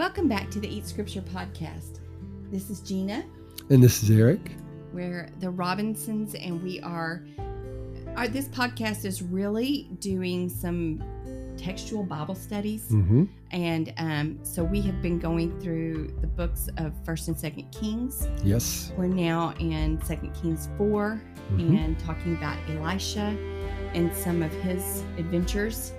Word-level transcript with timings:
Welcome 0.00 0.28
back 0.28 0.50
to 0.52 0.60
the 0.60 0.66
Eat 0.66 0.86
Scripture 0.88 1.20
podcast. 1.20 2.00
This 2.50 2.70
is 2.70 2.80
Gina. 2.80 3.22
And 3.68 3.82
this 3.82 4.02
is 4.02 4.10
Eric. 4.10 4.40
We're 4.94 5.28
the 5.40 5.50
Robinsons, 5.50 6.34
and 6.34 6.62
we 6.62 6.80
are. 6.80 7.22
Our, 8.16 8.26
this 8.26 8.48
podcast 8.48 9.04
is 9.04 9.20
really 9.20 9.90
doing 9.98 10.48
some 10.48 11.02
textual 11.58 12.02
Bible 12.02 12.34
studies, 12.34 12.88
Mm-hmm. 12.88 13.24
and 13.50 13.92
um, 13.98 14.38
so 14.42 14.64
we 14.64 14.80
have 14.80 15.02
been 15.02 15.18
going 15.18 15.60
through 15.60 16.16
the 16.22 16.26
books 16.26 16.70
of 16.78 16.94
First 17.04 17.28
and 17.28 17.38
Second 17.38 17.70
Kings. 17.70 18.26
Yes. 18.42 18.92
We're 18.96 19.04
now 19.06 19.52
in 19.58 20.02
Second 20.02 20.32
Kings 20.32 20.70
4 20.78 21.20
Mhm. 21.52 21.76
and 21.78 21.98
talking 21.98 22.34
about 22.38 22.56
Elisha 22.70 23.36
and 23.92 24.10
some 24.16 24.42
of 24.42 24.50
his 24.62 25.02
adventures 25.18 25.92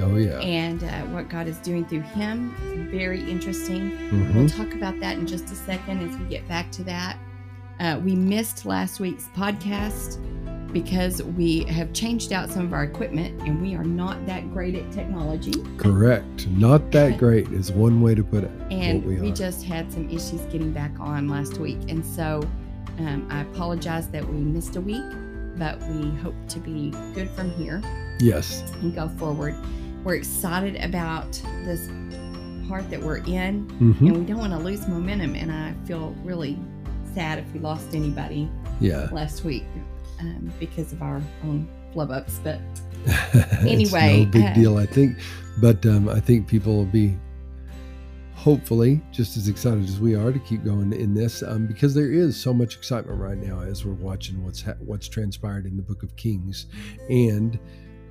Oh 0.00 0.16
yeah. 0.16 0.38
and 0.40 0.82
uh, 0.84 1.02
what 1.12 1.28
God 1.28 1.46
is 1.46 1.58
doing 1.58 1.84
through 1.84 2.00
him. 2.02 2.54
It's 2.64 2.90
very 2.90 3.28
interesting. 3.30 3.90
Mhm. 4.10 4.34
We'll 4.34 4.48
talk 4.48 4.74
about 4.74 4.98
that 5.00 5.18
in 5.18 5.26
just 5.26 5.44
a 5.50 5.54
second 5.54 6.08
as 6.08 6.16
we 6.18 6.24
get 6.26 6.46
back 6.48 6.70
to 6.72 6.84
that. 6.84 7.16
Uh, 7.80 8.00
we 8.04 8.14
missed 8.14 8.66
last 8.66 9.00
week's 9.00 9.28
podcast 9.36 10.18
because 10.72 11.22
we 11.22 11.64
have 11.64 11.92
changed 11.92 12.32
out 12.32 12.50
some 12.50 12.64
of 12.64 12.72
our 12.72 12.82
equipment 12.84 13.40
and 13.42 13.60
we 13.62 13.74
are 13.76 13.84
not 13.84 14.24
that 14.26 14.52
great 14.52 14.74
at 14.74 14.90
technology. 14.92 15.52
Correct. 15.76 16.48
Not 16.48 16.90
that 16.92 17.16
great 17.18 17.48
is 17.52 17.70
one 17.70 18.00
way 18.00 18.14
to 18.16 18.24
put 18.24 18.42
it. 18.44 18.50
And 18.72 19.04
What 19.04 19.20
we, 19.20 19.30
just 19.32 19.64
had 19.64 19.92
some 19.92 20.08
issues 20.10 20.40
getting 20.52 20.72
back 20.72 20.90
on 20.98 21.28
last 21.28 21.58
week. 21.58 21.78
And 21.88 22.04
so 22.04 22.42
um, 22.98 23.26
I 23.30 23.42
apologize 23.42 24.08
that 24.08 24.24
we 24.28 24.38
missed 24.40 24.74
a 24.76 24.80
week, 24.80 25.04
but 25.56 25.80
we 25.88 26.10
hope 26.16 26.34
to 26.48 26.58
be 26.58 26.90
good 27.14 27.30
from 27.30 27.50
here 27.52 27.80
Yes. 28.20 28.62
and 28.82 28.92
go 28.94 29.08
forward. 29.10 29.54
We're 30.04 30.14
excited 30.16 30.76
about 30.76 31.32
this 31.64 31.88
part 32.68 32.88
that 32.90 33.00
we're 33.02 33.18
in 33.18 33.68
hmm 33.70 34.06
and 34.06 34.18
we 34.18 34.24
don't 34.24 34.38
want 34.38 34.52
to 34.52 34.58
lose 34.58 34.86
momentum. 34.88 35.34
And 35.34 35.50
I 35.52 35.74
feel 35.86 36.14
really 36.22 36.58
sad 37.14 37.38
if 37.38 37.52
we 37.52 37.60
lost 37.60 37.94
anybody 37.94 38.50
Yeah. 38.80 39.08
last 39.12 39.44
week 39.44 39.64
um, 40.20 40.52
because 40.60 40.92
of 40.92 41.02
our 41.02 41.22
own 41.44 41.68
flub 41.92 42.10
ups. 42.10 42.40
But 42.42 42.60
It's 43.06 43.64
Anyway, 43.64 44.24
no 44.24 44.30
big 44.30 44.44
uh, 44.44 44.54
deal, 44.54 44.78
I 44.78 44.86
think. 44.86 45.18
But 45.60 45.84
um, 45.86 46.08
I 46.08 46.20
think 46.20 46.48
people 46.48 46.74
will 46.76 46.84
be 46.86 47.16
hopefully 48.34 49.00
just 49.10 49.36
as 49.36 49.48
excited 49.48 49.84
as 49.84 50.00
we 50.00 50.14
are 50.14 50.32
to 50.32 50.38
keep 50.40 50.64
going 50.64 50.92
in 50.92 51.14
this 51.14 51.42
um, 51.42 51.66
because 51.66 51.94
there 51.94 52.12
is 52.12 52.36
so 52.36 52.52
much 52.52 52.76
excitement 52.76 53.18
right 53.18 53.38
now 53.38 53.60
as 53.60 53.84
we're 53.86 53.92
watching 53.94 54.44
what's 54.44 54.60
ha- 54.62 54.74
what's 54.80 55.08
transpired 55.08 55.64
in 55.66 55.76
the 55.76 55.82
Book 55.82 56.02
of 56.02 56.14
Kings, 56.16 56.66
and 57.08 57.58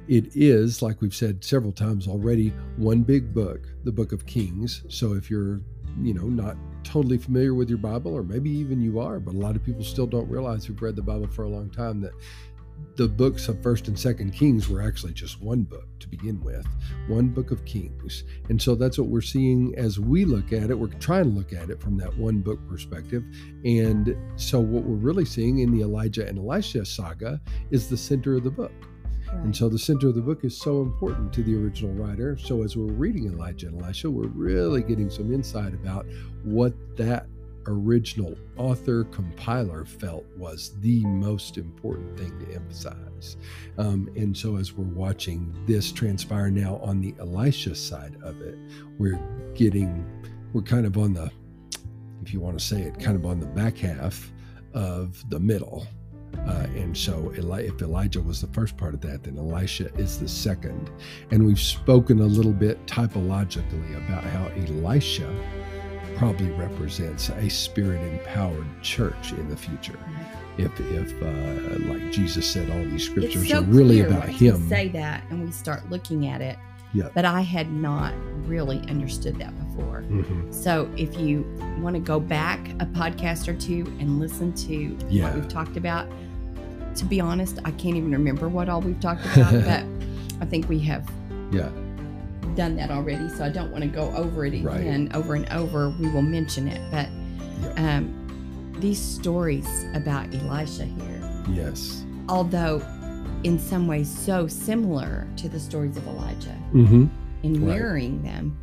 it 0.08 0.36
is 0.36 0.82
like 0.82 1.02
we've 1.02 1.16
said 1.16 1.44
several 1.44 1.72
times 1.72 2.08
already 2.08 2.50
one 2.78 3.04
big 3.04 3.34
book, 3.34 3.68
the 3.84 3.92
Book 3.92 4.12
of 4.12 4.26
Kings. 4.26 4.84
So 4.90 5.14
if 5.14 5.30
you're 5.30 5.62
you 6.02 6.14
know 6.14 6.28
not 6.28 6.58
totally 6.84 7.18
familiar 7.18 7.54
with 7.54 7.70
your 7.70 7.78
Bible, 7.78 8.14
or 8.14 8.24
maybe 8.24 8.50
even 8.50 8.82
you 8.82 9.00
are, 9.00 9.20
but 9.20 9.34
a 9.34 9.38
lot 9.38 9.56
of 9.56 9.64
people 9.64 9.84
still 9.84 10.08
don't 10.08 10.30
realize 10.30 10.66
who've 10.66 10.82
read 10.82 10.96
the 10.96 11.02
Bible 11.02 11.28
for 11.28 11.44
a 11.44 11.50
long 11.50 11.70
time 11.70 12.02
that 12.02 12.14
the 12.96 13.08
books 13.08 13.48
of 13.48 13.62
first 13.64 13.88
and 13.88 13.98
second 13.98 14.32
kings 14.32 14.70
were 14.70 14.82
actually 14.82 15.14
just 15.14 15.42
one 15.42 15.64
book 15.64 15.88
to 16.00 16.08
begin 16.08 16.40
with 16.44 16.68
one 17.08 17.28
book 17.28 17.52
of 17.52 17.64
kings. 17.66 18.24
And 18.50 18.62
so 18.62 18.76
that's 18.76 18.98
what 18.98 19.08
we're 19.08 19.22
seeing 19.22 19.74
as 19.78 20.00
we 20.00 20.26
look 20.26 20.54
at 20.54 20.70
it. 20.70 20.78
We're 20.78 20.88
trying 20.88 21.24
to 21.24 21.30
look 21.30 21.54
at 21.54 21.70
it 21.70 21.82
from 21.82 21.98
that 21.98 22.16
one 22.18 22.42
book 22.42 22.60
perspective. 22.68 23.24
And 23.66 24.16
so 24.36 24.60
what 24.60 24.84
we're 24.84 24.96
really 24.96 25.26
seeing 25.26 25.60
in 25.60 25.72
the 25.72 25.82
elijah 25.82 26.28
and 26.28 26.38
elisha 26.38 26.86
saga 26.86 27.42
is 27.72 27.90
the 27.90 27.98
center 27.98 28.36
of 28.36 28.44
the 28.44 28.52
book 28.52 28.74
and 29.44 29.56
so 29.56 29.70
the 29.70 29.80
center 29.80 30.08
of 30.08 30.16
the 30.16 30.22
book 30.22 30.44
is 30.44 30.58
so 30.58 30.82
important 30.82 31.34
to 31.34 31.44
the 31.44 31.56
original 31.56 31.94
writer 31.94 32.38
so 32.38 32.64
as 32.64 32.78
we're 32.78 32.92
reading 32.92 33.26
elijah 33.26 33.68
and 33.68 33.82
elisha 33.82 34.10
we're 34.10 34.28
really 34.28 34.82
getting 34.82 35.10
some 35.10 35.34
insight 35.34 35.74
about 35.74 36.06
what 36.44 36.74
that 36.96 37.28
original 37.68 38.36
author 38.58 39.04
compiler 39.06 39.86
felt 39.86 40.26
was 40.38 40.74
the 40.80 41.04
most 41.06 41.58
important 41.58 42.18
thing 42.18 42.38
to 42.40 42.54
emphasize. 42.54 43.38
Um, 43.78 44.10
and 44.16 44.36
so, 44.36 44.58
as 44.58 44.74
we're 44.74 44.86
watching 44.86 45.56
this 45.66 45.92
transpire 45.92 46.50
now 46.50 46.78
on 46.78 47.02
the 47.02 47.14
Elisha 47.20 47.76
side 47.76 48.18
of 48.24 48.42
it, 48.42 48.58
we're 48.98 49.20
getting, 49.56 50.06
we're 50.54 50.62
kind 50.62 50.86
of 50.86 50.98
on 50.98 51.14
the, 51.14 51.32
if 52.22 52.34
you 52.34 52.40
want 52.40 52.58
to 52.60 52.66
say 52.66 52.82
it, 52.82 53.00
kind 53.00 53.16
of 53.16 53.26
on 53.26 53.40
the 53.40 53.48
back 53.48 53.78
half 53.78 54.32
of 54.74 55.24
the 55.30 55.40
middle. 55.40 55.88
Uh, 56.48 56.68
and 56.76 56.98
so, 56.98 57.34
Eli- 57.38 57.62
if 57.64 57.82
Elijah 57.82 58.22
was 58.22 58.42
the 58.42 58.48
first 58.48 58.76
part 58.78 58.94
of 58.94 59.02
that, 59.02 59.24
then 59.24 59.38
Elisha 59.38 59.94
is 59.96 60.20
the 60.20 60.28
second. 60.28 60.90
And 61.32 61.46
we've 61.46 61.60
spoken 61.60 62.20
a 62.20 62.26
little 62.26 62.52
bit 62.54 62.84
typologically 62.86 63.96
about 64.06 64.24
how 64.24 64.48
Elisha 64.58 65.34
probably 66.18 66.52
represents 66.52 67.30
a 67.30 67.50
spirit 67.50 68.02
empowered 68.12 68.66
church 68.82 69.32
in 69.34 69.50
the 69.50 69.58
future. 69.58 69.98
If, 70.58 70.72
if 70.80 71.22
uh, 71.24 71.88
like 71.92 72.12
Jesus 72.12 72.50
said, 72.50 72.70
all 72.70 72.84
these 72.84 73.06
scriptures 73.06 73.50
so 73.50 73.60
are 73.60 73.64
really 73.64 74.02
about 74.02 74.30
Him. 74.30 74.70
say 74.70 74.90
that 74.90 75.24
and 75.32 75.44
we 75.44 75.52
start 75.52 75.90
looking 75.90 76.28
at 76.28 76.42
it. 76.42 76.58
Yeah. 76.94 77.10
But 77.16 77.26
I 77.26 77.42
had 77.42 77.72
not 77.72 78.14
really 78.46 78.78
understood 78.88 79.40
that 79.40 79.52
before. 79.68 80.04
Mhm. 80.08 80.54
So 80.54 80.88
if 80.96 81.18
you 81.20 81.44
want 81.80 81.96
to 81.96 82.00
go 82.00 82.20
back 82.20 82.70
a 82.80 82.86
podcast 82.86 83.48
or 83.48 83.56
two 83.56 83.84
and 84.00 84.20
listen 84.20 84.54
to 84.54 84.96
Yeah. 85.10 85.24
what 85.26 85.34
we've 85.36 85.48
talked 85.48 85.76
about, 85.76 86.08
to 86.96 87.06
be 87.06 87.20
honest, 87.22 87.60
I 87.66 87.72
can't 87.72 87.96
even 87.96 88.12
remember 88.12 88.48
what 88.50 88.70
all 88.70 88.82
we've 88.82 89.00
talked 89.00 89.26
about, 89.26 89.52
but 89.66 89.84
I 90.42 90.46
think 90.46 90.68
we 90.70 90.80
have 90.80 91.10
Yeah. 91.52 91.70
done 92.56 92.76
that 92.76 92.92
already. 92.92 93.30
So 93.30 93.44
I 93.44 93.50
don't 93.50 93.72
want 93.72 93.84
to 93.84 93.90
go 93.90 94.12
over 94.16 94.46
it 94.46 94.64
Right. 94.64 94.82
again 94.82 95.10
over 95.14 95.36
and 95.36 95.48
over. 95.52 95.90
We 96.00 96.10
will 96.10 96.22
mention 96.22 96.68
it, 96.68 96.82
but 96.92 97.08
um, 97.78 98.14
these 98.80 99.00
stories 99.00 99.86
about 99.94 100.34
Elisha 100.34 100.86
here, 100.86 101.44
Yes. 101.52 102.04
although 102.30 102.82
in 103.44 103.60
some 103.60 103.88
ways 103.88 104.10
so 104.10 104.48
similar 104.48 105.28
to 105.38 105.50
the 105.50 105.60
stories 105.60 105.98
of 105.98 106.06
Elijah, 106.08 106.56
Mm-hmm. 106.74 107.06
in 107.44 107.54
Right. 107.54 107.62
mirroring 107.76 108.22
them, 108.24 108.58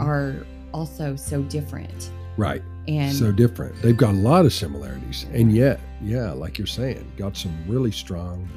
are 0.00 0.46
also 0.72 1.16
so 1.16 1.42
different. 1.42 2.10
Right. 2.36 2.62
And 2.88 3.14
so 3.14 3.30
different. 3.32 3.80
They've 3.82 3.96
got 3.96 4.10
a 4.14 4.18
lot 4.18 4.44
of 4.46 4.52
similarities. 4.52 5.26
And 5.32 5.52
yet, 5.52 5.80
yeah, 6.02 6.32
like 6.32 6.58
you're 6.58 6.66
saying, 6.66 7.10
got 7.16 7.36
some 7.36 7.56
really 7.68 7.92
strong 7.92 8.48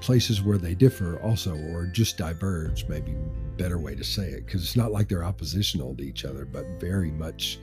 places 0.00 0.42
where 0.42 0.58
they 0.58 0.74
differ 0.74 1.20
also, 1.22 1.56
or 1.72 1.86
just 1.86 2.16
diverge, 2.16 2.86
maybe 2.88 3.14
better 3.56 3.78
way 3.78 3.94
to 3.94 4.04
say 4.04 4.28
it, 4.28 4.46
because 4.46 4.62
it's 4.62 4.76
not 4.76 4.90
like 4.92 5.08
they're 5.08 5.24
oppositional 5.24 5.94
to 5.96 6.02
each 6.02 6.24
other, 6.24 6.44
but 6.44 6.64
very 6.80 7.10
much 7.10 7.58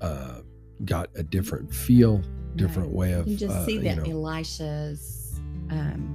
uh, 0.00 0.40
got 0.84 1.08
a 1.16 1.22
different 1.22 1.72
feel, 1.74 2.22
different 2.56 2.90
way 2.90 3.12
of, 3.12 3.26
you 3.26 3.36
can 3.36 3.48
just 3.48 3.58
uh, 3.58 3.66
see 3.66 3.74
you 3.74 3.80
that 3.82 3.98
know, 3.98 4.04
Elisha's 4.04 5.40
um, 5.70 6.14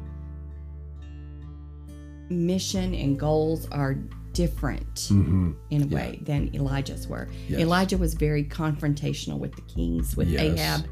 mission 2.29 2.93
and 2.95 3.19
goals 3.19 3.67
are 3.71 3.95
different 4.33 4.95
mhm, 4.95 5.55
in 5.69 5.83
a 5.83 5.85
yeah. 5.85 5.95
way 5.95 6.19
than 6.23 6.53
Elijah's 6.55 7.07
were. 7.07 7.27
yes. 7.47 7.59
Elijah 7.61 7.97
was 7.97 8.13
very 8.15 8.43
confrontational 8.43 9.37
with 9.39 9.55
the 9.55 9.61
kings, 9.61 10.17
with 10.17 10.27
Yes. 10.27 10.59
Ahab. 10.59 10.85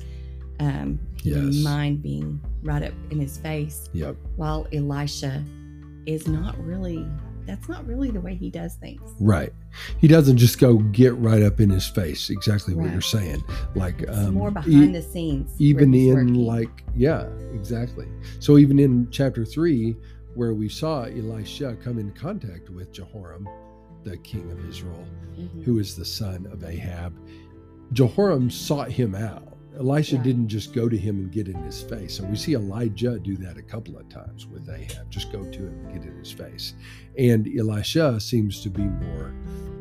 Um, 0.63 1.00
Yes. 1.24 1.63
being 2.01 2.40
right 2.63 2.84
up 2.84 2.94
in 3.09 3.19
his 3.19 3.38
face, 3.38 3.90
Yep. 3.94 4.16
while 4.35 4.68
Elisha 4.74 5.44
is 6.06 6.28
not 6.28 6.57
really. 6.63 7.06
That's 7.46 7.68
not 7.68 7.85
really 7.85 8.09
the 8.09 8.22
way 8.22 8.35
he 8.35 8.50
does 8.50 8.75
things. 8.75 9.01
Right. 9.19 9.51
He 10.00 10.07
doesn't 10.07 10.38
just 10.38 10.59
go 10.59 10.78
get 10.78 11.13
right 11.18 11.44
up 11.44 11.59
in 11.59 11.69
his 11.69 11.85
face. 11.85 12.29
Exactly 12.29 12.74
what 12.74 12.90
you're 12.91 13.01
saying. 13.01 13.44
Like 13.75 14.01
It's 14.03 14.18
um, 14.18 14.34
more 14.35 14.47
e- 14.50 14.53
behind 14.53 14.96
the 14.96 15.01
scenes. 15.01 15.51
even 15.59 15.94
in 15.94 16.13
working. 16.16 16.35
like 16.35 16.84
yeah 16.95 17.28
exactly 17.53 18.07
so 18.40 18.57
even 18.59 18.78
in 18.80 19.07
chapter 19.12 19.44
3 19.44 19.95
where 20.35 20.54
we 20.54 20.69
saw 20.69 21.04
elisha 21.06 21.75
come 21.83 21.98
in 22.00 22.12
contact 22.12 22.69
with 22.69 22.92
jehoram 22.92 23.48
the 24.04 24.16
king 24.18 24.50
of 24.51 24.63
israel 24.69 25.04
Mhm. 25.39 25.63
who 25.63 25.80
is 25.80 25.95
the 25.95 26.06
son 26.06 26.45
of 26.51 26.63
ahab 26.63 27.13
jehoram 27.94 28.50
sought 28.51 28.92
him 28.92 29.16
out 29.16 29.53
elisha 29.78 30.16
Right. 30.16 30.24
didn't 30.25 30.48
just 30.48 30.74
go 30.74 30.88
to 30.90 30.98
him 30.98 31.18
and 31.18 31.31
get 31.31 31.48
in 31.48 31.56
his 31.64 31.81
face. 31.81 32.20
And 32.20 32.30
we 32.30 32.36
see 32.36 32.54
elijah 32.54 33.20
do 33.20 33.36
that 33.38 33.58
a 33.58 33.62
couple 33.62 33.98
of 33.98 34.08
times 34.10 34.46
with 34.48 34.70
ahab. 34.70 35.10
Just 35.10 35.31
go 35.31 35.44
to 35.44 35.60
him 35.60 35.86
and 35.86 35.94
get 35.94 36.04
in 36.10 36.18
his 36.18 36.31
face. 36.31 36.74
And 37.18 37.48
elisha 37.58 38.20
seems 38.20 38.62
to 38.62 38.70
be 38.70 38.84
more 38.84 39.34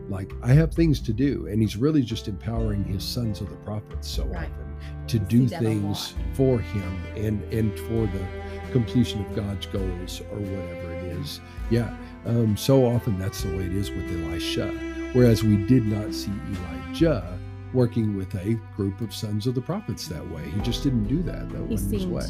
like 0.08 0.32
i 0.42 0.48
have 0.52 0.72
things 0.74 1.00
to 1.00 1.12
do. 1.12 1.46
And 1.46 1.60
he's 1.60 1.76
really 1.76 2.02
just 2.02 2.28
empowering 2.28 2.84
his 2.84 3.04
sons 3.04 3.40
of 3.40 3.48
the 3.50 3.56
prophets 3.56 4.08
so 4.08 4.24
Right. 4.24 4.48
often 4.50 5.06
to 5.08 5.18
We 5.18 5.24
do 5.26 5.38
see 5.40 5.46
that 5.46 5.62
a 5.62 5.64
things 5.64 6.14
for 6.34 6.58
him 6.58 7.02
and 7.16 7.42
and 7.52 7.78
for 7.80 8.06
the 8.06 8.26
completion 8.72 9.24
of 9.24 9.34
god's 9.36 9.66
goals 9.66 10.22
or 10.32 10.38
whatever 10.38 10.92
it 10.94 11.04
is. 11.20 11.40
Yeah 11.70 11.94
um, 12.24 12.56
so 12.56 12.84
often 12.86 13.18
that's 13.18 13.42
the 13.42 13.48
way 13.56 13.64
it 13.64 13.74
is 13.74 13.90
with 13.90 14.08
elisha. 14.10 14.68
Whereas 15.12 15.42
we 15.44 15.56
did 15.66 15.84
not 15.86 16.14
see 16.14 16.32
elijah 16.54 17.38
working 17.74 18.16
with 18.16 18.34
a 18.34 18.54
group 18.76 19.00
of 19.00 19.14
sons 19.14 19.46
of 19.46 19.54
the 19.54 19.60
prophets 19.60 20.08
that 20.08 20.28
way. 20.30 20.48
He 20.50 20.60
just 20.60 20.82
didn't 20.82 21.04
do 21.04 21.22
that. 21.22 21.48
That 21.50 21.58
he 21.58 21.64
wasn't 21.64 21.92
his 21.92 22.02
seemed 22.02 22.12
way. 22.12 22.26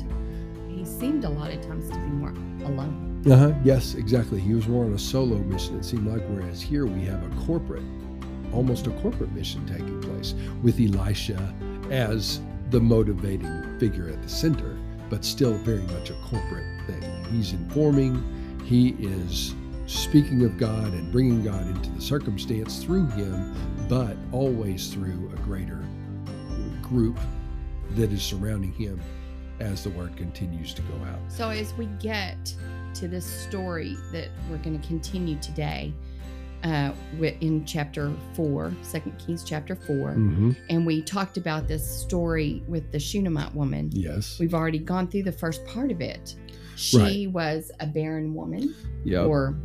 he 0.69 0.85
seemed 0.85 1.25
a 1.25 1.29
lot 1.29 1.51
of 1.51 1.61
times 1.67 1.89
to 1.91 1.95
be 1.95 2.01
more 2.01 2.31
alone. 2.69 3.23
uh-huh. 3.31 3.53
Yes 3.65 3.95
exactly. 3.95 4.41
He 4.41 4.55
was 4.55 4.67
more 4.69 4.85
on 4.85 4.93
a 4.93 4.99
solo 4.99 5.39
mission. 5.39 5.79
It 5.79 5.85
seemed 5.85 6.07
like 6.07 6.23
whereas 6.29 6.61
here 6.63 6.87
we 6.87 7.05
have 7.05 7.23
a 7.25 7.47
corporate 7.47 7.85
almost 8.53 8.87
a 8.87 8.91
corporate 9.01 9.33
mission 9.33 9.65
taking 9.67 10.01
place 10.03 10.35
with 10.63 10.79
Elisha 10.79 11.55
as 11.91 12.41
the 12.71 12.81
motivating 12.81 13.79
figure 13.79 14.09
at 14.09 14.23
the 14.23 14.29
center, 14.29 14.77
but 15.11 15.25
still 15.25 15.55
very 15.59 15.83
much 15.95 16.11
a 16.11 16.15
corporate 16.15 16.67
thing. 16.87 17.25
He's 17.31 17.53
informing, 17.53 18.23
he 18.65 18.91
is 18.99 19.55
speaking 19.93 20.45
of 20.45 20.57
God 20.59 20.93
and 20.93 21.11
bringing 21.13 21.43
God 21.45 21.67
into 21.67 21.91
the 21.91 22.01
circumstance 22.01 22.83
through 22.83 23.07
him, 23.09 23.55
but 23.89 24.17
always 24.33 24.89
through 24.93 25.31
a 25.35 25.37
greater 25.41 25.85
group 26.81 27.19
that 27.91 28.11
is 28.13 28.23
surrounding 28.23 28.73
him 28.73 29.01
as 29.61 29.85
the 29.85 29.91
word 29.91 30.17
continues 30.17 30.73
to 30.75 30.83
go 30.83 30.95
out. 31.05 31.19
So, 31.29 31.51
as 31.51 31.75
we 31.75 31.87
get 32.01 32.55
to 32.95 33.07
this 33.09 33.25
story 33.25 33.97
that 34.13 34.29
we're 34.51 34.59
going 34.59 34.81
to 34.81 34.87
continue 34.87 35.37
today, 35.41 35.93
uh, 36.65 36.93
in 37.41 37.65
chapter 37.67 38.13
4, 38.35 38.73
2 38.93 39.01
Kings 39.19 39.43
chapter 39.45 39.75
4, 39.75 39.95
Mm-hmm. 40.13 40.53
and 40.71 40.87
we 40.87 41.03
talked 41.03 41.37
about 41.37 41.67
this 41.69 41.85
story 41.87 42.63
with 42.69 42.91
the 42.93 42.99
Shunammite 43.01 43.55
woman. 43.55 43.91
Yes. 43.93 44.39
We've 44.39 44.55
already 44.55 44.79
gone 44.79 45.09
through 45.09 45.25
the 45.25 45.33
first 45.33 45.65
part 45.67 45.91
of 45.91 46.01
it. 46.01 46.35
She 46.77 47.27
was 47.27 47.71
a 47.81 47.87
barren 47.87 48.33
woman, 48.35 48.75
Yep. 49.05 49.27
or 49.27 49.57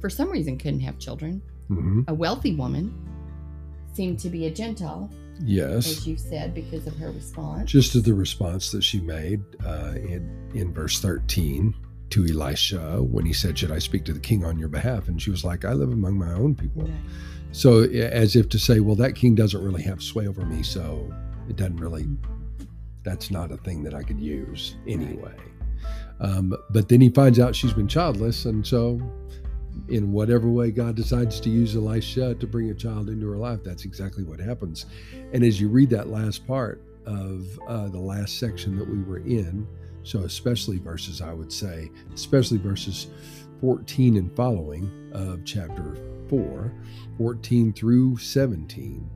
for 0.00 0.10
some 0.10 0.30
reason 0.30 0.58
couldn't 0.58 0.80
have 0.80 0.98
children. 0.98 1.42
hmm 1.68 2.02
A 2.08 2.14
wealthy 2.14 2.54
woman 2.54 2.92
seemed 3.92 4.18
to 4.20 4.28
be 4.28 4.46
a 4.46 4.50
Gentile, 4.50 5.10
Yes. 5.42 5.86
as 5.90 6.06
you 6.06 6.16
said, 6.16 6.54
because 6.54 6.86
of 6.86 6.96
her 6.96 7.10
response. 7.10 7.70
Just 7.70 7.94
as 7.94 8.02
the 8.02 8.14
response 8.14 8.70
that 8.72 8.82
she 8.84 9.00
made 9.00 9.42
uh, 9.64 9.94
in 9.96 10.30
in 10.54 10.72
verse 10.72 11.00
thirteen 11.00 11.74
to 12.10 12.24
Elisha 12.24 13.02
when 13.02 13.26
he 13.26 13.32
said, 13.32 13.58
"Should 13.58 13.72
I 13.72 13.78
speak 13.78 14.04
to 14.04 14.12
the 14.12 14.20
king 14.20 14.44
on 14.44 14.58
your 14.58 14.68
behalf?" 14.68 15.08
And 15.08 15.20
she 15.20 15.30
was 15.30 15.44
like, 15.44 15.64
"I 15.64 15.72
live 15.72 15.90
among 15.92 16.16
my 16.18 16.32
own 16.32 16.54
people." 16.54 16.82
Right. 16.82 16.92
So 17.52 17.82
as 17.84 18.36
if 18.36 18.48
to 18.50 18.58
say, 18.58 18.80
"Well, 18.80 18.96
that 18.96 19.14
king 19.14 19.34
doesn't 19.34 19.62
really 19.62 19.82
have 19.82 20.02
sway 20.02 20.26
over 20.28 20.44
me, 20.44 20.62
so 20.62 21.12
it 21.48 21.56
doesn't 21.56 21.76
really. 21.78 22.06
That's 23.02 23.30
not 23.30 23.50
a 23.52 23.56
thing 23.58 23.82
that 23.84 23.94
I 23.94 24.02
could 24.02 24.20
use 24.20 24.76
anyway." 24.86 25.34
Um, 26.20 26.54
but 26.70 26.88
then 26.88 27.00
he 27.00 27.08
finds 27.10 27.38
out 27.38 27.54
she's 27.54 27.72
been 27.74 27.88
childless, 27.88 28.46
and 28.46 28.66
so 28.66 29.00
in 29.88 30.12
whatever 30.12 30.48
way 30.48 30.70
God 30.70 30.96
decides 30.96 31.40
to 31.40 31.50
use 31.50 31.76
Elisha 31.76 32.34
to 32.34 32.46
bring 32.46 32.70
a 32.70 32.74
child 32.74 33.08
into 33.08 33.28
her 33.28 33.36
life, 33.36 33.60
that's 33.64 33.84
exactly 33.84 34.24
what 34.24 34.40
happens. 34.40 34.86
And 35.32 35.44
as 35.44 35.60
you 35.60 35.68
read 35.68 35.90
that 35.90 36.08
last 36.08 36.46
part 36.46 36.82
of 37.04 37.58
uh, 37.68 37.88
the 37.88 38.00
last 38.00 38.38
section 38.38 38.78
that 38.78 38.88
we 38.88 39.02
were 39.02 39.18
in, 39.18 39.66
so 40.02 40.20
especially 40.20 40.78
verses, 40.78 41.20
I 41.20 41.32
would 41.32 41.52
say, 41.52 41.90
especially 42.14 42.58
verses 42.58 43.08
14 43.60 44.16
and 44.16 44.34
following 44.36 44.90
of 45.12 45.44
chapter 45.44 45.96
4, 46.28 46.72
14 47.18 47.72
through 47.72 48.18
17, 48.18 49.10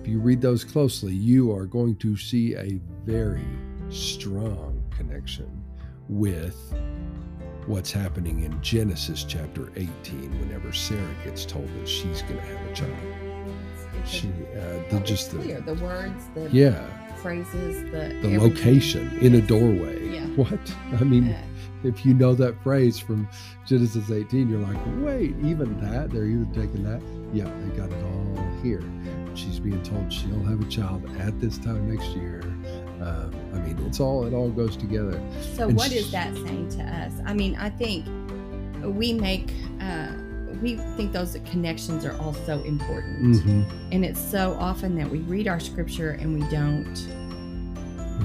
if 0.00 0.08
you 0.08 0.20
read 0.20 0.40
those 0.40 0.64
closely, 0.64 1.12
you 1.12 1.52
are 1.52 1.66
going 1.66 1.96
to 1.96 2.16
see 2.16 2.54
a 2.54 2.80
very 3.04 3.44
strong 3.88 4.82
connection 4.96 5.64
with 6.08 6.56
what's 7.66 7.90
happening 7.92 8.42
in 8.42 8.60
Genesis 8.62 9.24
chapter 9.24 9.70
18 9.76 10.38
whenever 10.40 10.72
Sarah 10.72 11.14
gets 11.24 11.44
told 11.44 11.68
that 11.80 11.88
she's 11.88 12.22
going 12.22 12.36
to 12.36 12.40
have 12.42 12.70
a 12.70 12.74
child. 12.74 12.96
It's 14.00 14.10
She, 14.10 14.28
uh, 14.28 14.82
the, 14.90 15.00
just 15.04 15.32
the, 15.32 15.38
clear. 15.38 15.60
The 15.60 15.74
words, 15.74 16.24
the 16.34 16.48
yeah, 16.50 16.86
phrases, 17.16 17.82
the 17.90 18.16
the 18.22 18.38
location 18.38 19.18
in 19.20 19.34
a 19.34 19.40
doorway. 19.40 20.08
Yeah. 20.08 20.26
What? 20.36 20.60
I 21.00 21.04
mean, 21.04 21.30
Uh, 21.32 21.42
if 21.82 22.04
you 22.06 22.14
know 22.14 22.34
that 22.34 22.60
phrase 22.62 22.98
from 22.98 23.28
Genesis 23.66 24.10
18, 24.10 24.48
you're 24.48 24.60
like, 24.60 24.78
wait, 24.98 25.34
even 25.44 25.78
that? 25.80 26.10
They're 26.10 26.24
even 26.26 26.50
taking 26.52 26.82
that? 26.84 27.00
Yeah, 27.32 27.44
they 27.44 27.76
got 27.76 27.90
it 27.92 28.02
all 28.04 28.44
here. 28.62 28.82
She's 29.34 29.60
being 29.60 29.82
told 29.82 30.12
she'll 30.12 30.42
have 30.44 30.60
a 30.60 30.64
child 30.70 31.04
at 31.18 31.38
this 31.40 31.58
time 31.58 31.88
next 31.92 32.08
year. 32.16 32.40
Um, 33.00 33.32
mean, 33.74 33.86
it's 33.86 34.00
all 34.00 34.24
it 34.26 34.32
all 34.34 34.50
goes 34.50 34.76
together. 34.76 35.20
so, 35.54 35.68
and 35.68 35.76
what 35.76 35.90
sh- 35.90 35.96
is 35.96 36.10
that 36.12 36.34
saying 36.34 36.68
to 36.70 36.82
us? 36.82 37.12
I 37.24 37.34
mean, 37.34 37.56
I 37.56 37.70
think 37.70 38.06
we 38.82 39.12
make, 39.12 39.52
uh, 39.80 40.08
we 40.62 40.76
think 40.96 41.12
those 41.12 41.36
connections 41.44 42.04
are 42.04 42.16
also 42.18 42.62
important. 42.64 43.36
Mm-hmm. 43.36 43.92
And 43.92 44.04
it's 44.04 44.20
so 44.20 44.56
often 44.60 44.94
that 44.96 45.08
we 45.10 45.18
read 45.20 45.48
our 45.48 45.60
scripture 45.60 46.12
and 46.12 46.34
we 46.40 46.48
don't. 46.50 46.94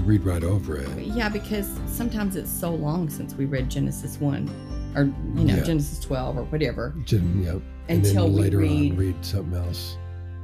Read 0.06 0.24
right 0.24 0.44
over 0.44 0.78
it. 0.78 0.88
Yeah, 1.00 1.30
because 1.30 1.70
sometimes 1.86 2.36
it's 2.36 2.50
so 2.52 2.74
long 2.74 3.10
since 3.10 3.36
we 3.36 3.46
read 3.46 3.70
Genesis 3.70 4.20
1 4.20 4.94
or, 4.96 5.04
you 5.04 5.12
know, 5.46 5.56
Yeah. 5.56 5.64
Genesis 5.64 6.00
12 6.00 6.38
or 6.38 6.44
whatever 6.46 6.94
Jen- 7.06 7.44
Yep. 7.44 7.62
And 7.90 8.06
until 8.06 8.26
then 8.26 8.34
we 8.36 8.42
later 8.42 8.58
read 8.60 8.92
on, 8.94 8.98
read 8.98 9.16
something 9.26 9.54
else. 9.60 9.98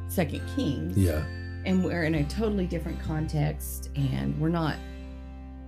Second 0.09 0.41
Kings. 0.55 0.97
Yeah. 0.97 1.23
and 1.65 1.83
we're 1.83 2.03
in 2.03 2.15
a 2.15 2.23
totally 2.25 2.65
different 2.65 2.97
context 3.01 3.89
and 3.95 4.37
we're 4.39 4.47
not 4.49 4.75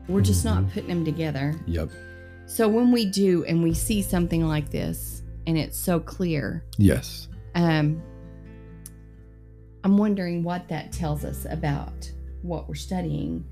we're 0.10 0.22
just 0.22 0.44
not 0.44 0.64
Mhm. 0.64 0.74
putting 0.74 0.90
them 0.90 1.06
together 1.06 1.56
Yep. 1.68 1.90
so 2.48 2.68
when 2.68 2.92
we 2.92 3.06
do 3.06 3.44
and 3.46 3.62
we 3.64 3.74
see 3.74 4.02
something 4.02 4.46
like 4.46 4.70
this 4.72 5.22
and 5.48 5.58
it's 5.58 5.78
so 5.78 6.00
clear 6.00 6.64
Yes. 6.78 7.28
um 7.56 8.02
i'm 9.84 9.98
wondering 9.98 10.44
what 10.44 10.68
that 10.68 10.92
tells 10.92 11.24
us 11.24 11.46
about 11.50 12.12
what 12.42 12.68
we're 12.68 12.76
studying 12.76 13.46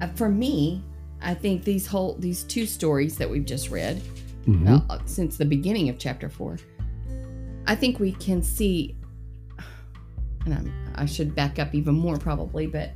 uh, 0.00 0.08
for 0.08 0.28
me 0.28 0.82
i 1.22 1.32
think 1.34 1.64
these 1.64 1.86
whole 1.86 2.16
these 2.18 2.42
two 2.44 2.66
stories 2.66 3.16
that 3.16 3.28
we've 3.30 3.46
just 3.46 3.70
read 3.70 4.00
hmm 4.44 4.76
uh, 4.90 4.98
since 5.06 5.36
the 5.38 5.44
beginning 5.46 5.88
of 5.88 5.96
chapter 5.98 6.28
four. 6.28 6.58
I 7.66 7.74
think 7.74 7.98
we 7.98 8.12
can 8.12 8.42
see, 8.42 8.94
and 10.44 10.52
I'm, 10.52 10.70
I 10.96 11.06
should 11.06 11.34
back 11.34 11.58
up 11.58 11.74
even 11.74 11.94
more 11.94 12.18
probably, 12.18 12.66
but 12.66 12.90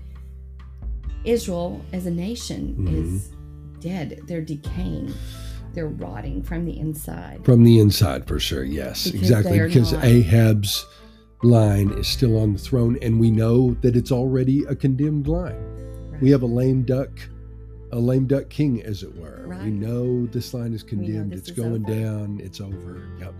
Israel 1.25 1.81
as 1.93 2.07
a 2.07 2.11
nation 2.11 2.77
Mhm. 2.79 2.93
is 3.15 3.31
dead. 3.81 4.21
They're 4.27 4.43
decaying. 4.43 5.13
They're 5.75 5.89
rotting 5.89 6.43
from 6.43 6.65
the 6.65 6.79
inside. 6.79 7.45
From 7.45 7.63
the 7.63 7.79
inside, 7.79 8.27
for 8.27 8.41
sure. 8.41 8.65
Yes, 8.65 9.05
Because 9.05 9.21
exactly. 9.21 9.59
Because 9.61 9.93
not- 9.93 10.05
Ahab's 10.05 10.87
line 11.43 11.91
is 11.91 12.07
still 12.09 12.37
on 12.39 12.53
the 12.55 12.59
throne, 12.59 12.99
and 13.03 13.21
we 13.21 13.31
know 13.31 13.75
that 13.83 13.95
it's 13.97 14.11
already 14.11 14.65
a 14.65 14.75
condemned 14.75 15.29
line. 15.29 15.55
Right. 16.11 16.21
We 16.23 16.31
have 16.31 16.43
a 16.43 16.47
lame 16.47 16.83
duck, 16.83 17.11
a 17.93 17.99
lame 18.01 18.27
duck 18.27 18.49
king, 18.49 18.83
as 18.83 19.03
it 19.03 19.17
were. 19.17 19.45
We 19.63 19.71
know 19.71 20.27
this 20.27 20.53
line 20.53 20.73
is 20.73 20.83
condemned. 20.83 21.33
It's 21.33 21.49
is 21.51 21.57
going 21.57 21.85
over. 21.85 21.95
down. 21.95 22.41
It's 22.43 22.61
over. 22.61 23.03
Yep. 23.21 23.35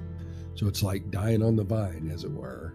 So 0.55 0.67
it's 0.69 0.83
like 0.83 1.11
dying 1.11 1.43
on 1.43 1.57
the 1.57 1.65
vine, 1.65 2.11
as 2.13 2.25
it 2.25 2.31
were. 2.33 2.75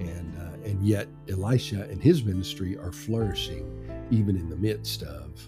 And 0.00 0.34
uh, 0.38 0.68
and 0.68 0.82
yet 0.86 1.06
Elisha 1.28 1.86
and 1.90 2.02
his 2.02 2.24
ministry 2.24 2.76
are 2.76 2.92
flourishing, 2.92 3.64
even 4.10 4.36
in 4.36 4.48
the 4.48 4.56
midst 4.56 5.02
of 5.02 5.40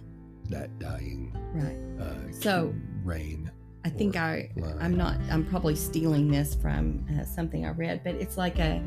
that 0.48 0.76
dying 0.78 1.36
right. 1.54 1.76
uh, 2.06 2.32
So- 2.32 2.74
rain 3.04 3.50
I 3.84 3.90
think 3.90 4.16
I 4.16 4.50
line. 4.56 4.76
I'm 4.80 4.96
not 4.96 5.18
I'm 5.30 5.44
probably 5.46 5.76
stealing 5.76 6.30
this 6.30 6.54
from 6.54 7.06
uh, 7.18 7.24
something 7.24 7.64
I 7.64 7.70
read, 7.70 8.02
but 8.04 8.16
it's 8.16 8.36
like 8.36 8.58
a 8.58 8.82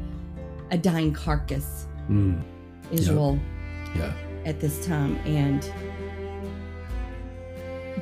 a 0.70 0.78
dying 0.78 1.14
carcass 1.14 1.88
Mm, 2.10 2.42
Israel 2.92 3.40
yeah. 3.96 4.14
at 4.46 4.60
this 4.60 4.86
time 4.86 5.16
and 5.26 5.64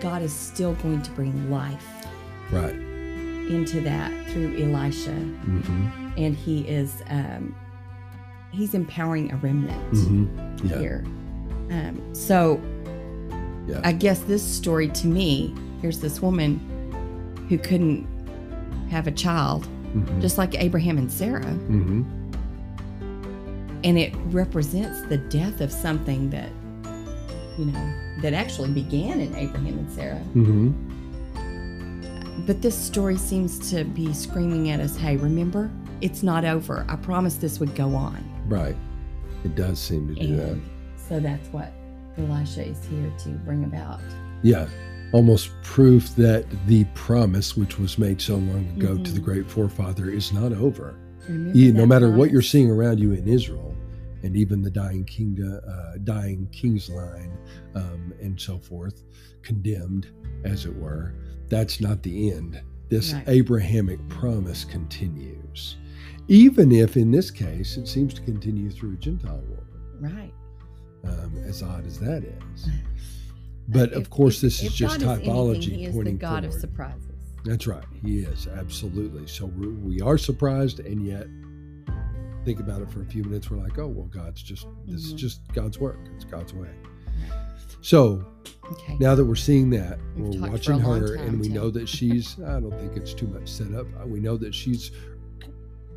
God 0.02 0.22
is 0.22 0.34
still 0.34 0.74
going 0.76 1.02
to 1.04 1.12
bring 1.12 1.52
life 1.52 1.86
Right. 2.52 2.74
into 2.74 3.82
that 3.82 4.12
through 4.30 4.58
Elisha 4.58 5.14
hmm 5.14 5.88
and 6.18 6.36
he 6.36 6.62
is 6.68 7.02
um 7.10 7.56
he's 8.52 8.74
empowering 8.74 9.32
a 9.32 9.36
remnant 9.38 9.98
hmm 9.98 10.26
Yeah. 10.66 10.80
here 10.80 11.06
um 11.72 12.02
so 12.14 12.60
Yeah. 13.68 13.82
I 13.84 13.92
guess 13.92 14.20
this 14.22 14.44
story 14.44 14.88
to 14.90 15.08
me 15.08 15.54
here's 15.82 16.00
this 16.00 16.22
woman 16.22 16.60
who 17.50 17.58
couldn't 17.58 18.08
have 18.90 19.08
a 19.08 19.12
child 19.12 19.66
hmm 19.94 20.20
just 20.22 20.38
like 20.38 20.56
Abraham 20.62 20.98
and 20.98 21.12
Sarah 21.12 21.44
hmm 21.46 22.04
and 23.84 23.98
it 23.98 24.14
represents 24.26 25.02
the 25.08 25.18
death 25.18 25.62
of 25.62 25.72
something 25.72 26.30
that 26.32 26.50
you 27.58 27.66
know 27.66 27.94
that 28.22 28.34
actually 28.34 28.72
began 28.72 29.20
in 29.22 29.34
Abraham 29.36 29.78
and 29.80 29.90
Sarah 29.92 30.18
hmm 30.34 30.72
But 32.46 32.62
this 32.62 32.76
story 32.78 33.18
seems 33.18 33.70
to 33.72 33.84
be 33.84 34.14
screaming 34.14 34.70
at 34.72 34.80
us 34.80 34.98
hey, 34.98 35.18
remember, 35.18 35.70
it's 36.02 36.24
not 36.24 36.44
over. 36.46 36.86
I 36.90 36.96
promised 36.96 37.42
this 37.42 37.60
would 37.60 37.76
go 37.76 37.94
on. 37.96 38.24
Right. 38.48 38.76
It 39.44 39.56
does 39.56 39.78
seem 39.80 40.08
to 40.08 40.16
do 40.16 40.36
that. 40.38 40.58
So 41.10 41.20
that's 41.20 41.48
what 41.50 41.74
Elisha 42.18 42.66
is 42.66 42.86
here 42.86 43.12
to 43.20 43.30
bring 43.30 43.64
about. 43.64 44.00
Yeah. 44.44 44.68
Almost 45.12 45.50
proof 45.64 46.16
that 46.18 46.46
the 46.68 46.84
promise, 46.94 47.58
which 47.58 47.80
was 47.80 47.98
made 47.98 48.22
so 48.22 48.36
long 48.36 48.68
ago 48.78 48.96
to 48.96 49.12
the 49.12 49.20
Mhm. 49.20 49.24
great 49.24 49.50
forefather, 49.50 50.10
is 50.10 50.32
not 50.32 50.54
over. 50.54 50.94
No 51.28 51.86
matter 51.86 52.12
what 52.12 52.32
you're 52.32 52.42
seeing 52.44 52.70
around 52.70 53.00
you 53.00 53.12
in 53.14 53.28
Israel, 53.28 53.76
and 54.24 54.36
even 54.38 54.62
the 54.62 54.70
dying 54.70 55.04
kingdom, 55.06 55.60
uh, 55.68 55.98
dying 56.04 56.48
king's 56.52 56.90
line, 56.90 57.32
um, 57.76 58.14
and 58.22 58.40
so 58.40 58.58
forth, 58.60 59.04
condemned, 59.42 60.08
as 60.44 60.66
it 60.66 60.76
were, 60.76 61.14
that's 61.48 61.82
not 61.82 62.04
the 62.04 62.32
end. 62.32 62.62
This 62.90 63.14
Right. 63.14 63.24
Abrahamic 63.28 64.00
promise 64.10 64.64
continues. 64.64 65.78
Even 66.28 66.72
if 66.72 66.98
in 66.98 67.10
this 67.12 67.32
case 67.32 67.78
it 67.78 67.88
seems 67.88 68.14
to 68.16 68.22
continue 68.22 68.70
through 68.70 68.94
a 68.94 68.98
Gentile 68.98 69.42
woman. 69.48 70.16
Right. 70.16 70.34
Um, 71.04 71.44
as 71.48 71.64
odd 71.64 71.86
as 71.86 72.00
that 72.00 72.24
is. 72.24 72.68
But 73.72 73.94
of 73.94 74.10
course, 74.10 74.38
if- 74.38 74.42
this 74.42 74.60
is 74.62 74.68
if 74.70 74.74
just 74.74 75.00
God 75.00 75.12
anything, 75.20 75.32
typology 75.32 75.64
he 75.78 75.86
is 75.86 75.94
pointing 75.96 76.16
the 76.16 76.20
God 76.20 76.44
of 76.44 76.50
forward. 76.52 76.62
surprises. 76.62 77.16
That's 77.46 77.68
right. 77.68 77.84
He 78.04 78.20
is 78.22 78.48
absolutely. 78.48 79.28
So 79.28 79.46
we're, 79.46 79.70
we 79.70 80.02
are 80.02 80.18
surprised, 80.18 80.80
and 80.80 81.06
yet 81.06 81.28
think 82.46 82.60
about 82.60 82.82
it 82.82 82.90
for 82.90 83.04
a 83.04 83.06
few 83.06 83.24
minutes. 83.24 83.52
We're 83.52 83.58
like, 83.62 83.78
oh 83.78 83.86
well, 83.88 84.08
God's 84.08 84.42
just 84.42 84.66
this 84.88 85.04
is 85.06 85.14
Mhm. 85.14 85.18
just 85.18 85.42
God's 85.54 85.78
work. 85.80 86.00
It's 86.16 86.26
God's 86.26 86.52
way. 86.56 86.72
So 87.82 88.26
Okay. 88.72 88.98
now 89.00 89.14
that 89.14 89.24
we're 89.24 89.36
seeing 89.36 89.70
that, 89.70 90.00
We've 90.16 90.42
we're 90.42 90.50
watching 90.50 90.80
her, 90.80 91.16
time, 91.18 91.28
and 91.28 91.40
we 91.40 91.46
Tim. 91.48 91.56
know 91.56 91.70
that 91.70 91.88
she's. 91.98 92.40
I 92.42 92.60
don't 92.60 92.74
think 92.80 92.98
it's 92.98 93.14
too 93.14 93.28
much 93.28 93.48
set 93.48 93.72
up. 93.76 93.86
Uh, 94.02 94.08
We 94.08 94.20
know 94.20 94.36
that 94.38 94.56
she's 94.56 94.90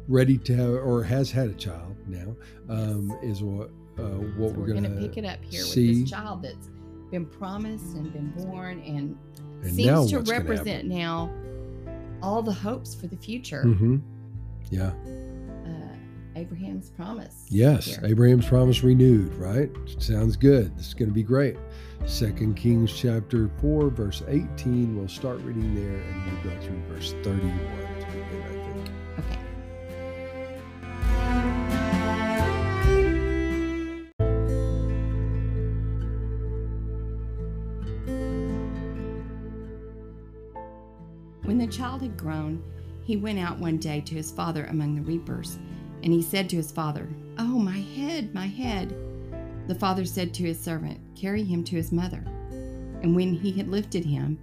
ready 0.08 0.36
to 0.36 0.54
have 0.56 0.68
or 0.74 1.02
has 1.04 1.30
had 1.30 1.48
a 1.48 1.54
child 1.54 1.96
now. 2.06 2.36
Um, 2.68 3.16
is 3.22 3.42
what 3.42 3.70
uh, 4.02 4.08
what 4.36 4.50
So 4.50 4.56
we're, 4.58 4.66
we're 4.66 4.74
gonna, 4.74 5.00
pick 5.00 5.16
it 5.16 5.24
up 5.24 5.38
here 5.44 5.62
see. 5.62 5.88
with 5.88 6.00
this 6.02 6.10
child 6.10 6.42
that's 6.42 6.70
been 7.10 7.26
promised 7.26 7.94
and 7.94 8.12
been 8.12 8.30
born 8.30 8.80
and, 8.80 9.16
And 9.62 9.74
seems 9.74 10.10
to 10.10 10.20
represent 10.20 10.86
now 10.86 11.30
all 12.22 12.42
the 12.42 12.52
hopes 12.52 12.94
for 12.94 13.06
the 13.06 13.16
future. 13.16 13.62
hmm 13.62 13.98
Yeah. 14.70 14.92
Uh, 15.66 15.96
Abraham's 16.36 16.88
promise. 16.90 17.46
Yes, 17.50 17.84
here. 17.86 18.00
Abraham's 18.04 18.46
promise 18.46 18.82
renewed, 18.82 19.34
right? 19.34 19.70
Sounds 19.98 20.36
good. 20.36 20.76
This 20.78 20.88
is 20.88 20.94
going 20.94 21.08
to 21.10 21.14
be 21.14 21.22
great. 21.22 21.56
Second 22.06 22.54
Kings 22.56 22.92
chapter 22.92 23.50
4, 23.60 23.90
verse 23.90 24.22
18. 24.28 24.96
We'll 24.96 25.08
start 25.08 25.40
reading 25.40 25.74
there 25.74 26.00
and 26.00 26.32
we'll 26.44 26.54
go 26.54 26.60
through 26.62 26.82
verse 26.88 27.12
31 27.22 27.58
had 42.02 42.16
grown, 42.16 42.62
he 43.04 43.16
went 43.16 43.38
out 43.38 43.58
one 43.58 43.78
day 43.78 44.00
to 44.02 44.14
his 44.14 44.30
father 44.30 44.66
among 44.66 44.94
the 44.94 45.02
reapers, 45.02 45.58
and 46.02 46.12
he 46.12 46.22
said 46.22 46.48
to 46.50 46.56
his 46.56 46.70
father, 46.70 47.08
Oh, 47.38 47.58
my 47.58 47.78
head, 47.78 48.34
my 48.34 48.46
head. 48.46 48.94
The 49.68 49.74
father 49.74 50.04
said 50.04 50.34
to 50.34 50.44
his 50.44 50.60
servant, 50.60 51.00
Carry 51.16 51.44
him 51.44 51.64
to 51.64 51.76
his 51.76 51.92
mother. 51.92 52.22
And 53.02 53.16
when 53.16 53.34
he 53.34 53.52
had 53.52 53.68
lifted 53.68 54.04
him 54.04 54.38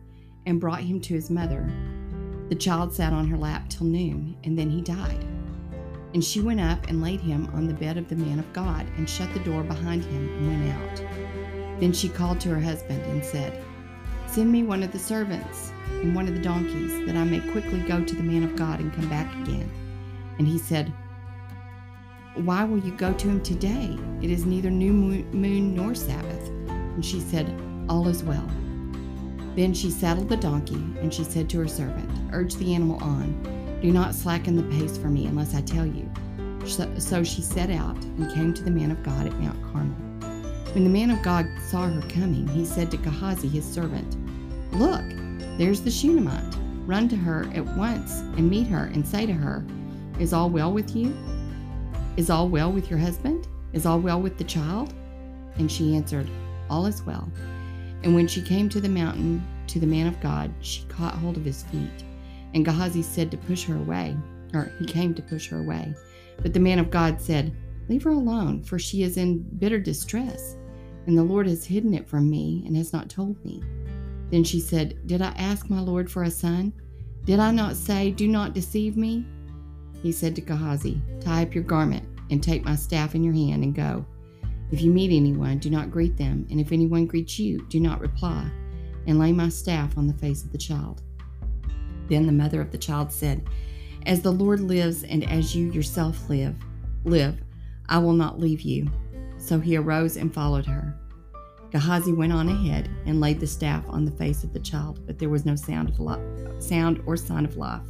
and 0.46 0.60
brought 0.60 0.82
him 0.82 1.00
to 1.02 1.14
his 1.14 1.30
mother, 1.30 1.70
the 2.50 2.56
child 2.56 2.94
sat 2.94 3.14
on 3.14 3.28
her 3.28 3.38
lap 3.38 3.70
till 3.70 3.86
noon, 3.86 4.36
and 4.44 4.58
then 4.58 4.70
he 4.70 4.82
died. 4.82 5.24
And 6.14 6.24
she 6.24 6.42
went 6.42 6.60
up 6.60 6.88
and 6.88 7.02
laid 7.02 7.22
him 7.22 7.48
on 7.54 7.68
the 7.68 7.74
bed 7.74 7.98
of 7.98 8.08
the 8.08 8.16
man 8.16 8.40
of 8.40 8.52
God, 8.54 8.88
and 8.98 9.08
shut 9.08 9.32
the 9.34 9.40
door 9.42 9.64
behind 9.64 10.04
him, 10.04 10.28
and 10.30 10.48
went 10.48 10.74
out. 10.74 11.80
Then 11.80 11.94
she 11.94 12.10
called 12.10 12.40
to 12.42 12.50
her 12.50 12.60
husband 12.60 13.02
and 13.04 13.24
said, 13.24 13.64
Send 14.32 14.52
me 14.52 14.62
one 14.62 14.84
of 14.84 14.92
the 14.92 15.00
servants 15.00 15.72
and 16.02 16.14
one 16.14 16.28
of 16.28 16.36
the 16.36 16.42
donkeys, 16.42 17.04
that 17.08 17.16
I 17.16 17.24
may 17.24 17.40
quickly 17.52 17.80
go 17.80 18.04
to 18.04 18.16
the 18.16 18.22
man 18.22 18.44
of 18.44 18.56
God 18.56 18.80
and 18.80 18.94
come 18.94 19.10
back 19.10 19.34
again. 19.42 19.70
And 20.38 20.48
he 20.48 20.60
said, 20.60 20.94
Why 22.36 22.64
will 22.64 22.78
you 22.78 22.92
go 22.92 23.12
to 23.12 23.28
him 23.28 23.42
today? 23.42 23.98
It 24.22 24.30
is 24.30 24.46
neither 24.46 24.70
new 24.70 24.94
moon 24.94 25.76
nor 25.76 25.96
Sabbath. 25.96 26.48
And 26.70 27.04
she 27.04 27.20
said, 27.20 27.50
All 27.90 28.08
is 28.08 28.24
well. 28.24 28.48
Then 29.56 29.74
she 29.74 29.90
saddled 29.90 30.30
the 30.30 30.38
donkey, 30.38 30.76
and 31.02 31.12
she 31.12 31.24
said 31.24 31.50
to 31.50 31.58
her 31.60 31.68
servant, 31.68 32.10
Urge 32.32 32.56
the 32.56 32.76
animal 32.76 33.04
on. 33.04 33.80
Do 33.82 33.92
not 33.92 34.14
slacken 34.14 34.56
the 34.56 34.78
pace 34.78 34.96
for 34.96 35.08
me 35.08 35.26
unless 35.26 35.56
I 35.56 35.62
tell 35.62 35.88
you. 35.88 36.08
So, 36.66 37.24
she 37.24 37.42
set 37.42 37.72
out 37.72 37.98
and 38.04 38.32
came 38.34 38.54
to 38.54 38.64
the 38.64 38.70
man 38.70 38.92
of 38.92 39.02
God 39.02 39.26
at 39.26 39.34
Mount 39.40 39.60
Carmel. 39.74 40.09
When 40.74 40.84
the 40.84 40.90
man 40.90 41.10
of 41.10 41.24
God 41.24 41.48
saw 41.68 41.88
her 41.88 42.02
coming, 42.10 42.48
he 42.48 42.64
said 42.64 42.92
to 42.92 42.98
Gehazi, 42.98 43.48
his 43.48 43.66
servant, 43.66 44.16
Look, 44.74 45.04
there's 45.58 45.82
the 45.82 45.90
Shunammite. 45.90 46.56
Run 46.86 47.10
to 47.10 47.16
her 47.16 47.46
at 47.54 47.66
once 47.76 48.20
and 48.20 48.50
meet 48.50 48.68
her 48.68 48.86
and 48.86 49.06
say 49.06 49.26
to 49.26 49.34
her, 49.34 49.66
Is 50.20 50.32
all 50.32 50.50
well 50.50 50.72
with 50.72 50.96
you? 50.96 51.16
Is 52.18 52.30
all 52.30 52.50
well 52.50 52.72
with 52.72 52.90
your 52.90 53.00
husband? 53.00 53.48
Is 53.74 53.86
all 53.86 54.00
well 54.00 54.22
with 54.22 54.38
the 54.38 54.44
child? 54.44 54.94
And 55.58 55.72
she 55.72 55.96
answered, 55.96 56.30
All 56.70 56.86
is 56.86 57.04
well. 57.04 57.32
And 58.04 58.14
when 58.14 58.28
she 58.28 58.42
came 58.42 58.70
to 58.70 58.80
the 58.80 58.90
mountain 58.90 59.46
to 59.68 59.80
the 59.80 59.88
man 59.88 60.08
of 60.08 60.22
God, 60.22 60.54
she 60.62 60.84
caught 60.86 61.16
hold 61.16 61.38
of 61.38 61.46
his 61.46 61.64
feet. 61.64 62.04
And 62.54 62.66
Gehazi 62.66 63.02
said 63.02 63.32
to 63.32 63.38
push 63.38 63.66
her 63.66 63.76
away, 63.76 64.16
or 64.54 64.72
he 64.80 64.86
came 64.86 65.14
to 65.16 65.22
push 65.22 65.50
her 65.50 65.60
away. 65.60 65.94
But 66.42 66.54
the 66.54 66.60
man 66.60 66.80
of 66.80 66.90
God 66.90 67.20
said, 67.20 67.56
Leave 67.88 68.04
her 68.04 68.12
alone, 68.12 68.64
for 68.64 68.80
she 68.80 69.04
is 69.04 69.18
in 69.18 69.40
bitter 69.58 69.80
distress, 69.80 70.56
and 71.10 71.18
the 71.18 71.24
Lord 71.24 71.48
has 71.48 71.66
hidden 71.66 71.96
it 71.96 72.08
from 72.08 72.30
me 72.30 72.62
and 72.68 72.78
has 72.78 72.94
not 72.94 73.10
told 73.10 73.44
me. 73.44 73.64
Then 74.30 74.44
she 74.44 74.60
said, 74.60 75.08
Did 75.08 75.24
I 75.24 75.30
ask 75.30 75.68
my 75.68 75.80
Lord 75.80 76.10
for 76.10 76.22
a 76.22 76.30
son? 76.30 76.72
Did 77.26 77.40
I 77.40 77.50
not 77.50 77.76
say, 77.76 78.12
Do 78.12 78.28
not 78.28 78.54
deceive 78.54 78.96
me? 78.96 79.26
He 80.04 80.12
said 80.12 80.36
to 80.36 80.42
Gehazi, 80.42 81.02
Tie 81.20 81.42
up 81.42 81.56
your 81.56 81.64
garment 81.64 82.08
and 82.30 82.44
take 82.44 82.64
my 82.64 82.76
staff 82.76 83.16
in 83.16 83.24
your 83.24 83.34
hand 83.34 83.64
and 83.64 83.74
go. 83.74 84.06
If 84.72 84.84
you 84.84 84.92
meet 84.92 85.12
anyone, 85.12 85.58
do 85.58 85.72
not 85.72 85.90
greet 85.90 86.16
them, 86.16 86.46
and 86.52 86.60
if 86.60 86.72
anyone 86.72 87.08
greets 87.08 87.40
you, 87.40 87.66
do 87.70 87.80
not 87.80 88.02
reply, 88.02 88.48
and 89.08 89.18
lay 89.18 89.32
my 89.32 89.50
staff 89.50 89.98
on 89.98 90.06
the 90.06 90.14
face 90.14 90.44
of 90.44 90.52
the 90.52 90.60
child. 90.60 91.02
Then 92.08 92.28
the 92.28 92.32
mother 92.32 92.62
of 92.62 92.70
the 92.70 92.78
child 92.78 93.12
said, 93.12 93.50
As 94.06 94.22
the 94.22 94.32
Lord 94.32 94.60
lives 94.60 95.04
and 95.04 95.28
as 95.28 95.56
you 95.56 95.72
yourself 95.72 96.30
live, 96.30 96.56
live, 97.04 97.42
I 97.88 97.98
will 97.98 98.14
not 98.14 98.40
leave 98.40 98.62
you. 98.62 98.92
So 99.40 99.60
he 99.60 99.78
arose 99.78 100.16
and 100.18 100.32
followed 100.34 100.66
her. 100.68 100.96
Gehazi 101.72 102.14
went 102.14 102.34
on 102.34 102.50
ahead 102.50 102.90
and 103.06 103.20
laid 103.20 103.40
the 103.40 103.48
staff 103.48 103.84
on 103.90 104.04
the 104.06 104.12
face 104.12 104.44
of 104.44 104.54
the 104.54 104.60
child, 104.60 105.00
but 105.06 105.18
there 105.20 105.30
was 105.30 105.46
no 105.46 105.56
sound 105.56 105.90
of 105.90 106.64
sound 106.64 107.02
or 107.06 107.16
sign 107.16 107.46
of 107.46 107.58
life. 107.58 107.82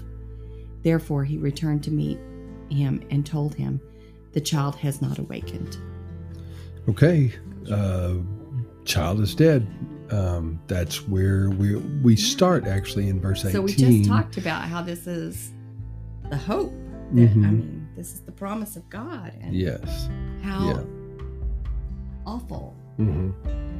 Therefore 0.83 1.23
he 1.23 1.37
returned 1.37 1.83
to 1.83 1.91
meet 1.91 2.19
him 2.69 3.01
and 3.09 3.25
told 3.25 3.55
him, 3.55 3.81
"The 4.33 4.41
child 4.41 4.75
has 4.75 5.01
not 5.01 5.17
awakened." 5.17 5.77
Okay. 6.87 7.33
Uh, 7.69 8.15
child 8.85 9.19
is 9.21 9.33
dead. 9.35 9.67
Um, 10.11 10.59
that's 10.67 11.07
where 11.07 11.49
we 11.49 11.75
we 12.03 12.15
start 12.15 12.65
actually 12.67 13.07
in 13.09 13.19
verse 13.19 13.41
18. 13.45 13.51
So 13.53 13.61
we 13.61 13.73
just 13.73 14.09
talked 14.09 14.37
about 14.37 14.63
how 14.63 14.81
this 14.81 15.07
is 15.07 15.51
the 16.29 16.37
hope. 16.37 16.73
That, 17.13 17.23
I 17.23 17.33
Mhm. 17.33 17.35
mean, 17.41 17.87
this 17.95 18.13
is 18.13 18.19
the 18.21 18.31
promise 18.31 18.75
of 18.75 18.87
God, 18.89 19.33
and 19.41 19.53
Yes. 19.55 20.09
how 20.41 20.65
Yeah. 20.67 20.83
Awful 22.29 22.75
hmm 22.97 23.31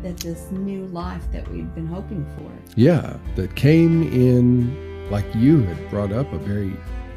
that 0.01 0.17
this 0.17 0.49
new 0.51 0.85
life 0.87 1.29
that 1.33 1.45
we've 1.51 1.75
been 1.75 1.85
hoping 1.85 2.25
for. 2.37 2.49
Yeah. 2.77 3.17
That 3.35 3.53
came 3.55 4.03
in, 4.03 5.11
like 5.11 5.25
you 5.35 5.61
had 5.61 5.89
brought 5.89 6.13
up, 6.13 6.31
a 6.31 6.37
very 6.37 6.73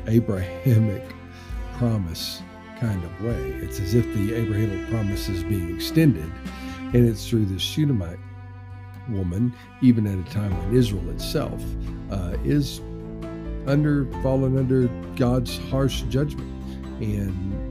Abrahamic 0.09 1.05
promise 1.79 2.43
kind 2.81 3.03
of 3.05 3.23
way. 3.23 3.41
It's 3.63 3.79
as 3.79 3.95
if 3.95 4.05
the 4.15 4.35
Abrahamic 4.35 4.91
promise 4.91 5.29
is 5.29 5.45
being 5.45 5.73
extended, 5.73 6.29
and 6.93 7.09
it's 7.09 7.29
through 7.29 7.47
this 7.47 7.63
Shunammite 7.63 8.19
woman, 9.09 9.55
even 9.81 10.05
at 10.09 10.19
a 10.19 10.31
time 10.33 10.51
when 10.59 10.77
Israel 10.77 11.09
itself 11.11 11.63
uh, 12.11 12.37
is 12.43 12.81
under 13.69 14.07
fallen 14.23 14.59
under 14.59 14.89
God's 15.15 15.57
harsh 15.71 16.03
judgment. 16.11 16.51
And 17.01 17.62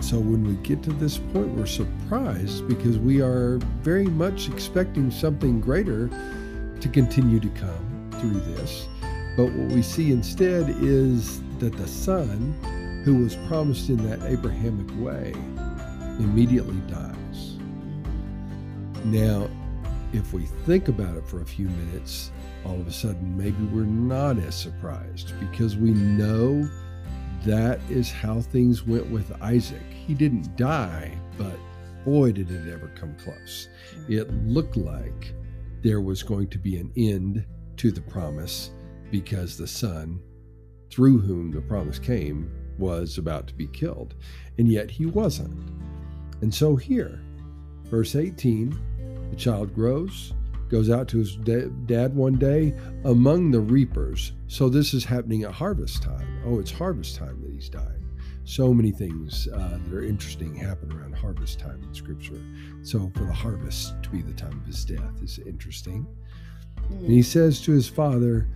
so 0.00 0.18
when 0.18 0.44
we 0.44 0.54
get 0.62 0.82
to 0.84 0.92
this 0.92 1.18
point, 1.18 1.48
we're 1.48 1.66
surprised 1.66 2.68
because 2.68 2.98
we 2.98 3.20
are 3.20 3.58
very 3.82 4.06
much 4.06 4.48
expecting 4.48 5.10
something 5.10 5.60
greater 5.60 6.08
to 6.80 6.88
continue 6.88 7.40
to 7.40 7.48
come 7.50 8.10
through 8.20 8.40
this. 8.54 8.86
But 9.36 9.52
what 9.52 9.72
we 9.72 9.82
see 9.82 10.12
instead 10.12 10.68
is 10.80 11.40
that 11.58 11.76
the 11.76 11.88
son, 11.88 12.54
who 13.04 13.22
was 13.22 13.36
promised 13.48 13.88
in 13.88 13.96
that 14.08 14.22
Abrahamic 14.30 14.88
way, 15.02 15.32
immediately 16.18 16.80
dies. 16.88 17.56
Now, 19.04 19.48
if 20.12 20.32
we 20.32 20.46
think 20.66 20.88
about 20.88 21.16
it 21.16 21.26
for 21.26 21.42
a 21.42 21.46
few 21.46 21.68
minutes, 21.68 22.30
all 22.64 22.80
of 22.80 22.86
a 22.86 22.92
sudden 22.92 23.36
maybe 23.36 23.62
we're 23.72 23.84
not 23.84 24.38
as 24.38 24.54
surprised 24.54 25.38
because 25.38 25.76
we 25.76 25.90
know 25.90 26.68
that 27.44 27.80
is 27.88 28.10
how 28.10 28.40
things 28.40 28.86
went 28.86 29.08
with 29.10 29.40
Isaac. 29.42 29.82
He 30.06 30.14
didn't 30.14 30.56
die, 30.56 31.16
but 31.36 31.58
boy, 32.04 32.32
did 32.32 32.50
it 32.50 32.72
ever 32.72 32.90
come 32.94 33.14
close. 33.16 33.68
It 34.08 34.32
looked 34.44 34.76
like 34.76 35.34
there 35.82 36.00
was 36.00 36.22
going 36.22 36.48
to 36.48 36.58
be 36.58 36.76
an 36.76 36.92
end 36.96 37.44
to 37.76 37.90
the 37.90 38.00
promise 38.00 38.70
because 39.10 39.56
the 39.56 39.66
son, 39.66 40.20
through 40.90 41.18
whom 41.18 41.50
the 41.50 41.60
promise 41.60 41.98
came, 41.98 42.50
was 42.78 43.18
about 43.18 43.46
to 43.48 43.54
be 43.54 43.66
killed. 43.68 44.14
And 44.58 44.68
yet 44.68 44.90
he 44.90 45.06
wasn't. 45.06 45.70
And 46.40 46.54
so 46.54 46.76
here, 46.76 47.20
verse 47.84 48.14
18 48.14 48.78
the 49.30 49.36
child 49.36 49.74
grows, 49.74 50.32
goes 50.68 50.90
out 50.90 51.08
to 51.08 51.18
his 51.18 51.36
da- 51.36 51.68
dad 51.86 52.14
one 52.14 52.34
day 52.34 52.74
among 53.04 53.50
the 53.50 53.60
reapers. 53.60 54.32
So 54.46 54.68
this 54.68 54.94
is 54.94 55.04
happening 55.04 55.44
at 55.44 55.52
harvest 55.52 56.02
time. 56.02 56.42
Oh, 56.44 56.58
it's 56.58 56.70
harvest 56.70 57.16
time 57.16 57.40
that 57.42 57.50
he's 57.50 57.68
dying. 57.68 58.04
So 58.44 58.72
many 58.72 58.92
things 58.92 59.46
uh, 59.52 59.78
that 59.84 59.92
are 59.92 60.02
interesting 60.02 60.54
happen 60.54 60.92
around 60.92 61.14
harvest 61.14 61.58
time 61.58 61.82
in 61.82 61.94
Scripture. 61.94 62.42
So 62.82 63.10
for 63.14 63.24
the 63.24 63.32
harvest 63.32 64.02
to 64.02 64.08
be 64.08 64.22
the 64.22 64.32
time 64.32 64.58
of 64.58 64.66
his 64.66 64.84
death 64.84 65.22
is 65.22 65.38
interesting. 65.40 66.06
And 66.90 67.10
he 67.10 67.22
says 67.22 67.60
to 67.62 67.72
his 67.72 67.88
father, 67.88 68.48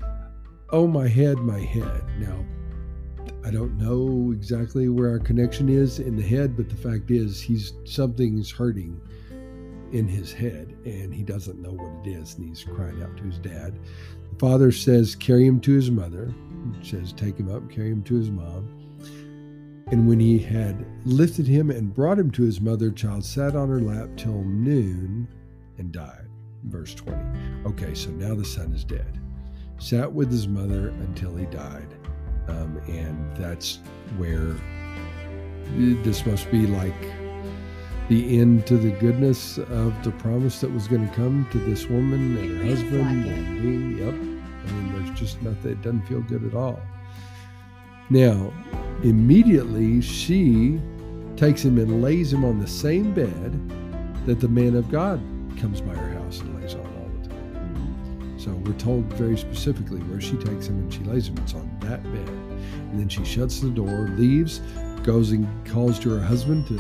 Oh, 0.71 0.87
my 0.87 1.07
head, 1.07 1.37
my 1.37 1.61
head. 1.61 2.03
Now, 2.19 2.43
I 3.45 3.51
don't 3.51 3.77
know 3.77 4.33
exactly 4.33 4.89
where 4.89 5.11
our 5.11 5.19
connection 5.19 5.69
is 5.69 5.99
in 5.99 6.17
the 6.17 6.23
head, 6.23 6.57
but 6.57 6.71
the 6.71 6.77
fact 6.77 7.11
is, 7.11 7.41
he's 7.41 7.75
something's 7.85 8.51
hurting 8.51 8.99
in 9.93 10.09
his 10.09 10.33
head 10.33 10.75
and 10.85 11.15
he 11.15 11.23
doesn't 11.23 11.61
know 11.61 11.71
what 11.71 12.07
it 12.07 12.11
is 12.11 12.37
and 12.37 12.49
he's 12.49 12.65
crying 12.65 13.03
out 13.03 13.17
to 13.19 13.25
his 13.25 13.39
dad. 13.39 13.79
The 14.33 14.39
father 14.39 14.73
says, 14.73 15.15
Carry 15.15 15.47
him 15.47 15.61
to 15.61 15.73
his 15.73 15.91
mother. 15.91 16.35
He 16.81 16.89
says, 16.89 17.13
Take 17.13 17.39
him 17.39 17.55
up, 17.55 17.71
carry 17.71 17.91
him 17.91 18.03
to 18.05 18.15
his 18.15 18.31
mom. 18.31 18.79
And 19.91 20.09
when 20.09 20.19
he 20.19 20.39
had 20.39 20.87
lifted 21.05 21.47
him 21.47 21.71
and 21.71 21.95
brought 21.95 22.19
him 22.19 22.31
to 22.33 22.43
his 22.43 22.61
mother, 22.61 22.91
child 22.91 23.25
sat 23.25 23.55
on 23.55 23.69
her 23.69 23.81
lap 23.81 24.09
till 24.17 24.43
noon 24.43 25.29
and 25.77 25.93
died. 25.93 26.29
Verse 26.65 26.95
20. 26.95 27.19
Okay, 27.67 27.93
so 27.93 28.11
now 28.11 28.35
the 28.35 28.45
son 28.45 28.73
is 28.73 28.85
dead. 28.85 29.21
Sat 29.79 30.11
with 30.11 30.31
his 30.31 30.49
mother 30.49 30.89
until 30.89 31.37
he 31.37 31.45
died. 31.47 31.89
Um, 32.49 32.81
and 32.89 33.37
that's 33.37 33.81
where 34.17 34.57
this 36.03 36.25
must 36.25 36.51
be 36.51 36.67
like 36.67 36.95
the 38.09 38.39
end 38.39 38.67
to 38.67 38.77
the 38.77 38.91
goodness 38.91 39.59
of 39.59 40.05
the 40.05 40.11
promise 40.19 40.61
that 40.61 40.71
was 40.71 40.89
going 40.89 41.09
to 41.09 41.15
come 41.15 41.47
to 41.53 41.59
this 41.59 41.87
woman 41.87 42.37
and 42.37 42.59
her 42.59 42.65
husband 42.65 43.27
like 43.27 43.37
and 43.37 43.63
being 43.63 43.99
yep. 43.99 44.15
I 44.15 44.73
mean 44.73 44.93
there's 45.05 45.19
just 45.19 45.41
nothing 45.43 45.73
it 45.73 45.83
doesn't 45.83 46.07
feel 46.07 46.21
good 46.23 46.45
at 46.45 46.55
all. 46.55 46.81
Now 48.11 48.53
immediately 49.03 50.01
she 50.01 50.81
takes 51.37 51.65
him 51.65 51.79
and 51.79 52.03
lays 52.03 52.33
him 52.33 52.45
on 52.45 52.59
the 52.59 52.67
same 52.67 53.13
bed 53.15 53.53
that 54.27 54.41
the 54.41 54.49
man 54.49 54.77
of 54.77 54.91
god 54.91 55.21
comes 55.59 55.81
by 55.81 55.95
her 55.95 56.19
house 56.19 56.41
and 56.41 56.61
lays 56.61 56.75
on 56.75 56.81
all 56.81 57.11
the 57.21 57.29
time. 57.29 58.35
So 58.39 58.51
we're 58.51 58.79
told 58.79 59.05
very 59.15 59.37
specifically 59.37 60.01
where 60.01 60.21
she 60.21 60.37
takes 60.37 60.67
him 60.67 60.79
and 60.79 60.93
she 60.93 61.01
lays 61.05 61.29
him. 61.29 61.39
It's 61.39 61.55
on 61.55 61.71
that 61.81 62.03
bed. 62.03 62.29
And 62.29 62.99
then 62.99 63.09
she 63.09 63.25
shuts 63.25 63.61
the 63.61 63.71
door 63.71 64.09
leaves 64.17 64.61
goes 65.03 65.33
and 65.33 65.49
calls 65.67 65.99
to 65.99 66.11
her 66.11 66.25
husband 66.25 66.67
to 66.69 66.75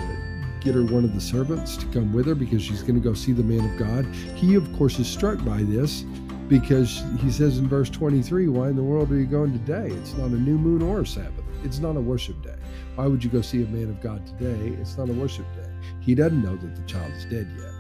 get 0.63 0.75
her 0.75 0.85
one 0.85 1.05
of 1.05 1.15
the 1.15 1.21
servants 1.21 1.77
to 1.77 1.87
come 1.87 2.13
with 2.13 2.27
her 2.27 2.35
because 2.35 2.63
she's 2.63 2.83
going 2.83 2.95
to 2.95 3.01
go 3.01 3.15
see 3.15 3.33
the 3.33 3.43
man 3.43 3.69
of 3.69 3.79
God. 3.79 4.07
He, 4.37 4.55
of 4.55 4.73
course, 4.75 4.99
is 4.99 5.09
struck 5.09 5.45
by 5.45 5.63
this 5.63 6.03
because 6.49 7.03
he 7.21 7.31
says 7.31 7.59
in 7.59 7.69
verse 7.69 7.91
23, 7.91 8.49
Why 8.49 8.69
in 8.69 8.77
the 8.77 8.83
world 8.83 9.11
are 9.11 9.19
you 9.19 9.27
going 9.27 9.53
today? 9.53 9.89
It's 9.95 10.15
not 10.15 10.27
a 10.31 10.39
new 10.39 10.59
moon 10.59 10.83
or 10.83 11.01
a 11.01 11.07
Sabbath. 11.07 11.45
It's 11.65 11.79
not 11.79 11.97
a 11.97 12.01
worship 12.01 12.43
day. 12.43 12.57
Why 12.95 13.07
would 13.07 13.25
you 13.25 13.31
go 13.31 13.41
see 13.41 13.63
a 13.63 13.67
man 13.67 13.89
of 13.89 14.01
God 14.01 14.27
today? 14.27 14.77
It's 14.81 14.99
not 14.99 15.09
a 15.09 15.13
worship 15.13 15.47
day. 15.55 15.71
He 16.01 16.15
doesn't 16.15 16.43
know 16.43 16.57
that 16.57 16.77
the 16.77 16.83
child 16.83 17.13
is 17.13 17.25
dead 17.25 17.49
yet. 17.59 17.73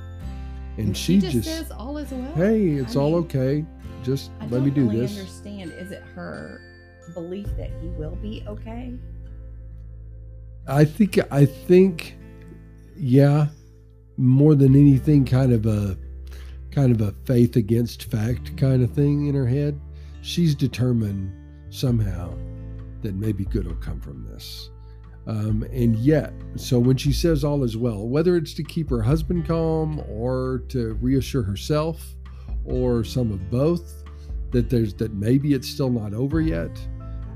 And, 0.78 0.96
she, 0.96 1.20
just, 1.20 1.32
just, 1.34 1.48
says 1.48 1.70
all 1.70 1.98
is 1.98 2.10
well. 2.10 2.34
Hey, 2.34 2.68
it's 2.70 2.96
I 2.96 3.00
all 3.00 3.10
mean, 3.10 3.24
okay. 3.24 3.64
Just 4.02 4.30
I 4.40 4.46
let 4.46 4.62
me 4.62 4.70
do 4.70 4.86
really 4.86 5.00
this. 5.00 5.18
understand. 5.18 5.72
Is 5.72 5.90
it 5.92 6.02
her 6.14 6.60
belief 7.12 7.46
that 7.58 7.70
he 7.80 7.88
will 7.88 8.16
be 8.16 8.42
okay? 8.48 8.94
I 10.66 10.84
think 10.84 11.18
I 11.30 11.44
think 11.44 12.16
yeah, 13.02 13.48
more 14.16 14.54
than 14.54 14.76
anything 14.76 15.24
kind 15.24 15.52
of 15.52 15.66
a 15.66 15.98
kind 16.70 16.92
of 16.92 17.00
a 17.00 17.12
faith 17.24 17.56
against 17.56 18.04
fact 18.04 18.56
kind 18.56 18.80
of 18.82 18.92
thing 18.92 19.26
in 19.26 19.34
her 19.34 19.46
head. 19.46 19.78
She's 20.20 20.54
determined 20.54 21.32
somehow 21.68 22.32
that 23.02 23.16
maybe 23.16 23.44
good 23.44 23.66
will 23.66 23.74
come 23.74 24.00
from 24.00 24.24
this. 24.30 24.70
Um, 25.26 25.64
and 25.72 25.96
yet, 25.96 26.32
so 26.54 26.78
when 26.78 26.96
she 26.96 27.12
says 27.12 27.42
all 27.42 27.64
is 27.64 27.76
well, 27.76 28.06
whether 28.06 28.36
it's 28.36 28.54
to 28.54 28.62
keep 28.62 28.88
her 28.90 29.02
husband 29.02 29.46
calm 29.48 30.00
or 30.08 30.62
to 30.68 30.94
reassure 30.94 31.42
herself 31.42 32.14
or 32.64 33.02
some 33.02 33.32
of 33.32 33.50
both, 33.50 34.04
that 34.52 34.70
there's 34.70 34.94
that 34.94 35.12
maybe 35.14 35.54
it's 35.54 35.68
still 35.68 35.90
not 35.90 36.14
over 36.14 36.40
yet, 36.40 36.70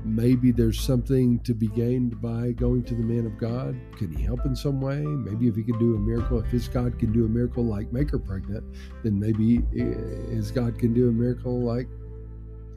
maybe 0.05 0.51
there's 0.51 0.79
something 0.79 1.39
to 1.41 1.53
be 1.53 1.67
gained 1.67 2.21
by 2.21 2.51
going 2.51 2.83
to 2.83 2.95
the 2.95 3.03
man 3.03 3.25
of 3.25 3.37
God. 3.37 3.75
Can 3.97 4.11
he 4.11 4.23
help 4.23 4.45
in 4.45 4.55
some 4.55 4.79
way? 4.81 4.97
Maybe 5.01 5.47
if 5.47 5.55
he 5.55 5.63
can 5.63 5.77
do 5.79 5.95
a 5.95 5.99
miracle, 5.99 6.39
if 6.39 6.47
his 6.47 6.67
God 6.67 6.97
can 6.99 7.11
do 7.11 7.25
a 7.25 7.29
miracle 7.29 7.63
like 7.65 7.91
make 7.91 8.11
her 8.11 8.19
pregnant, 8.19 8.63
then 9.03 9.19
maybe 9.19 9.61
his 10.29 10.51
God 10.51 10.77
can 10.79 10.93
do 10.93 11.09
a 11.09 11.11
miracle 11.11 11.61
like 11.61 11.87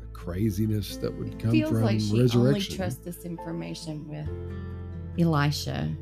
the 0.01 0.07
craziness 0.13 0.97
that 0.99 1.17
would 1.17 1.39
come 1.39 1.53
Feels 1.53 1.71
from 1.71 1.83
like 1.83 2.01
she 2.01 2.11
only 2.11 2.23
resurrection. 2.23 2.77
trusts 2.77 3.01
this 3.05 3.25
information 3.25 4.09
with 4.09 4.29
Elisha. 5.19 5.95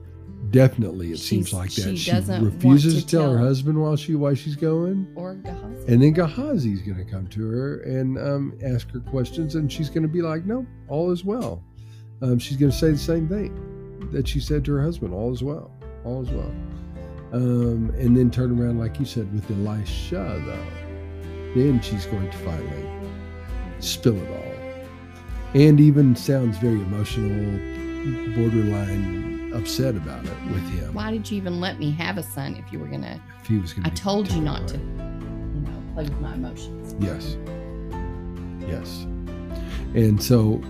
Definitely, 0.50 1.08
it 1.12 1.18
She's- 1.18 1.28
seems 1.28 1.52
like 1.52 1.70
she 1.70 1.82
that. 1.82 1.96
She, 1.98 2.10
doesn't 2.10 2.42
refuses 2.44 2.94
to 2.94 3.00
to 3.02 3.06
tell 3.16 3.32
her 3.32 3.38
husband 3.38 3.80
while 3.80 3.96
she 3.96 4.14
why 4.14 4.32
she's 4.34 4.56
going. 4.56 5.06
or 5.14 5.34
Gehazi. 5.34 5.92
And 5.92 6.02
then 6.02 6.14
Gehazi's 6.14 6.80
going 6.82 6.96
to 6.96 7.04
come 7.04 7.26
to 7.28 7.50
her 7.50 7.80
and 7.80 8.16
um, 8.18 8.58
ask 8.64 8.90
her 8.92 9.00
questions, 9.00 9.56
and 9.56 9.70
she's 9.70 9.90
going 9.90 10.02
to 10.04 10.08
be 10.08 10.22
like, 10.22 10.46
"No, 10.46 10.66
all 10.88 11.10
is 11.10 11.22
well." 11.24 11.62
Um, 12.22 12.38
she's 12.38 12.56
going 12.56 12.72
to 12.72 12.76
say 12.76 12.92
the 12.92 12.98
same 12.98 13.28
thing 13.28 14.08
that 14.12 14.26
she 14.26 14.40
said 14.40 14.64
to 14.64 14.72
her 14.72 14.82
husband, 14.82 15.12
"All 15.12 15.32
is 15.34 15.42
well, 15.42 15.70
all 16.04 16.22
is 16.22 16.30
well." 16.30 16.52
Um, 17.32 17.92
and 17.98 18.16
then 18.16 18.30
turn 18.30 18.58
around, 18.58 18.78
like 18.78 18.98
you 18.98 19.04
said, 19.04 19.30
with 19.34 19.50
Elisha, 19.50 20.42
though. 20.46 20.66
Then 21.54 21.80
she's 21.82 22.06
going 22.06 22.30
to 22.30 22.36
finally 22.38 22.88
spill 23.80 24.16
it 24.16 24.30
all, 24.30 25.60
and 25.60 25.78
even 25.78 26.16
sounds 26.16 26.56
very 26.58 26.80
emotional, 26.80 27.58
borderline 28.34 29.27
upset 29.54 29.96
about 29.96 30.24
it 30.24 30.32
with 30.46 30.68
him. 30.70 30.94
Why 30.94 31.10
did 31.10 31.30
you 31.30 31.36
even 31.36 31.60
let 31.60 31.78
me 31.78 31.90
have 31.92 32.18
a 32.18 32.22
son 32.22 32.56
if 32.56 32.72
you 32.72 32.78
were 32.78 32.88
gonna? 32.88 33.20
If 33.40 33.46
he 33.46 33.58
was 33.58 33.72
going 33.72 33.84
to 33.84 33.90
I 33.90 33.94
told 33.94 34.30
you 34.30 34.40
not 34.40 34.68
to, 34.68 34.76
you 34.76 34.82
know, 34.82 35.82
play 35.94 36.04
with 36.04 36.20
my 36.20 36.34
emotions. 36.34 36.94
Yes. 36.98 37.36
Yes. 38.68 39.06
And 39.94 40.22
so 40.22 40.62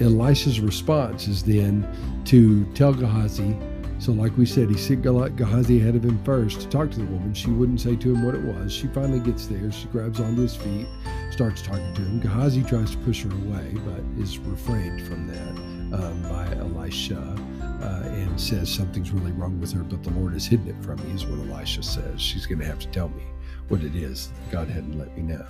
Elisha's 0.00 0.60
response 0.60 1.28
is 1.28 1.42
then 1.42 1.86
to 2.26 2.64
tell 2.74 2.92
Gehazi. 2.92 3.56
So, 4.00 4.12
like 4.12 4.36
we 4.38 4.46
said, 4.46 4.70
he 4.70 4.76
sent 4.76 5.02
Gehazi 5.02 5.80
ahead 5.80 5.96
of 5.96 6.04
him 6.04 6.22
first 6.22 6.60
to 6.60 6.68
talk 6.68 6.92
to 6.92 6.98
the 7.00 7.06
woman. 7.06 7.34
She 7.34 7.50
wouldn't 7.50 7.80
say 7.80 7.96
to 7.96 8.14
him 8.14 8.24
what 8.24 8.36
it 8.36 8.42
was. 8.42 8.72
She 8.72 8.86
finally 8.88 9.18
gets 9.18 9.46
there. 9.46 9.72
She 9.72 9.86
grabs 9.88 10.20
onto 10.20 10.42
his 10.42 10.54
feet, 10.54 10.86
starts 11.32 11.62
talking 11.62 11.94
to 11.94 12.02
him. 12.02 12.20
Gehazi 12.20 12.62
tries 12.62 12.92
to 12.92 12.98
push 12.98 13.24
her 13.24 13.30
away, 13.30 13.74
but 13.84 14.22
is 14.22 14.38
refrained 14.38 15.04
from 15.04 15.26
that 15.26 16.00
um, 16.00 16.22
by 16.22 16.46
Elisha 16.58 17.36
uh, 17.80 18.02
and 18.04 18.40
says 18.40 18.68
something's 18.72 19.10
really 19.12 19.32
wrong 19.32 19.60
with 19.60 19.72
her, 19.72 19.82
but 19.82 20.02
the 20.02 20.10
Lord 20.10 20.32
has 20.32 20.46
hidden 20.46 20.68
it 20.68 20.84
from 20.84 20.96
me, 21.06 21.14
is 21.14 21.24
what 21.26 21.38
Elisha 21.50 21.82
says. 21.82 22.20
She's 22.20 22.46
going 22.46 22.58
to 22.58 22.64
have 22.66 22.78
to 22.80 22.88
tell 22.88 23.08
me 23.10 23.22
what 23.68 23.82
it 23.82 23.94
is. 23.94 24.30
God 24.50 24.68
hadn't 24.68 24.98
let 24.98 25.16
me 25.16 25.22
know. 25.22 25.44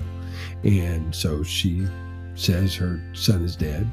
And 0.64 1.14
so 1.14 1.42
she 1.42 1.86
says 2.34 2.74
her 2.74 3.00
son 3.14 3.44
is 3.44 3.56
dead. 3.56 3.86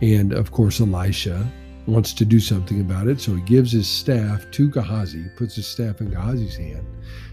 And 0.00 0.32
of 0.32 0.50
course, 0.50 0.80
Elisha 0.80 1.46
wants 1.86 2.12
to 2.14 2.24
do 2.24 2.40
something 2.40 2.80
about 2.80 3.08
it. 3.08 3.20
So 3.20 3.34
he 3.34 3.42
gives 3.42 3.72
his 3.72 3.88
staff 3.88 4.50
to 4.52 4.68
Gehazi, 4.68 5.24
puts 5.36 5.56
his 5.56 5.66
staff 5.66 6.00
in 6.00 6.10
Gehazi's 6.10 6.56
hand, 6.56 6.86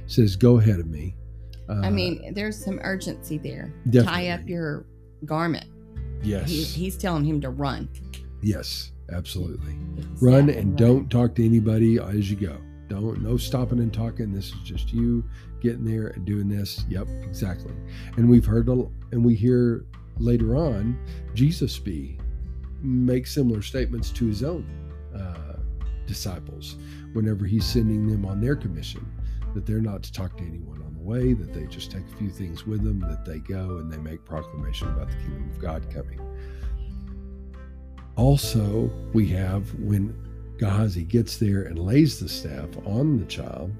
says, 0.08 0.36
Go 0.36 0.58
ahead 0.60 0.80
of 0.80 0.88
me. 0.88 1.16
Uh, 1.70 1.82
I 1.84 1.90
mean, 1.92 2.34
there's 2.34 2.64
some 2.64 2.80
urgency 2.84 3.38
there. 3.38 3.72
Tie 3.94 4.30
up 4.30 4.48
your 4.48 4.86
garment. 5.26 5.66
yes, 6.24 6.50
He, 6.50 6.64
he's 6.64 6.98
telling 6.98 7.24
him 7.24 7.40
to 7.42 7.50
run. 7.52 7.88
yes, 8.42 8.92
absolutely. 9.12 9.74
The 9.96 10.26
Run 10.26 10.50
and 10.50 10.78
don't 10.78 11.10
talk 11.10 11.36
to 11.36 11.46
anybody 11.46 12.00
as 12.00 12.30
you 12.30 12.38
go. 12.38 12.58
Don't 12.88 13.22
no 13.22 13.38
stopping 13.38 13.80
and 13.80 13.94
talking. 13.94 14.32
This 14.34 14.48
is 14.48 14.60
just 14.64 14.92
you 14.92 15.24
getting 15.62 15.84
there 15.86 16.08
and 16.08 16.26
doing 16.26 16.50
this. 16.50 16.86
Yep, 16.90 17.08
exactly. 17.24 17.74
And 18.18 18.30
we've 18.30 18.46
heard 18.46 18.68
a- 18.70 18.90
and 19.12 19.24
we 19.24 19.36
hear 19.36 19.86
later 20.18 20.56
on 20.56 20.98
Jesus 21.34 21.78
be 21.80 22.18
make 22.82 23.28
similar 23.28 23.62
statements 23.62 24.10
to 24.12 24.26
his 24.26 24.44
own 24.44 24.66
uh, 25.16 25.58
disciples 26.08 26.78
whenever 27.14 27.46
he's 27.46 27.66
sending 27.66 28.08
them 28.08 28.26
on 28.26 28.42
their 28.42 28.56
commission 28.56 29.06
that 29.54 29.66
they're 29.66 29.82
not 29.82 30.02
to 30.04 30.12
talk 30.14 30.38
to 30.38 30.44
anyone 30.44 30.82
on 30.84 30.94
the 30.94 31.02
way 31.02 31.34
that 31.34 31.54
they 31.54 31.66
just 31.66 31.92
take 31.92 32.04
a 32.14 32.18
few 32.18 32.30
things 32.30 32.66
with 32.66 32.84
them 32.84 33.00
that 33.00 33.26
they 33.26 33.40
go 33.40 33.78
and 33.78 33.92
they 33.92 33.98
make 33.98 34.24
proclamation 34.26 34.88
about 34.90 35.10
the 35.10 35.16
kingdom 35.16 35.50
of 35.50 35.60
god 35.60 35.90
coming 35.94 36.20
also 38.16 38.90
we 39.14 39.28
have 39.28 39.74
when 39.80 40.14
gehazi 40.58 41.04
gets 41.04 41.38
there 41.38 41.64
and 41.64 41.80
lays 41.80 42.20
the 42.20 42.28
staff 42.30 42.68
on 42.86 43.18
the 43.18 43.26
child 43.26 43.72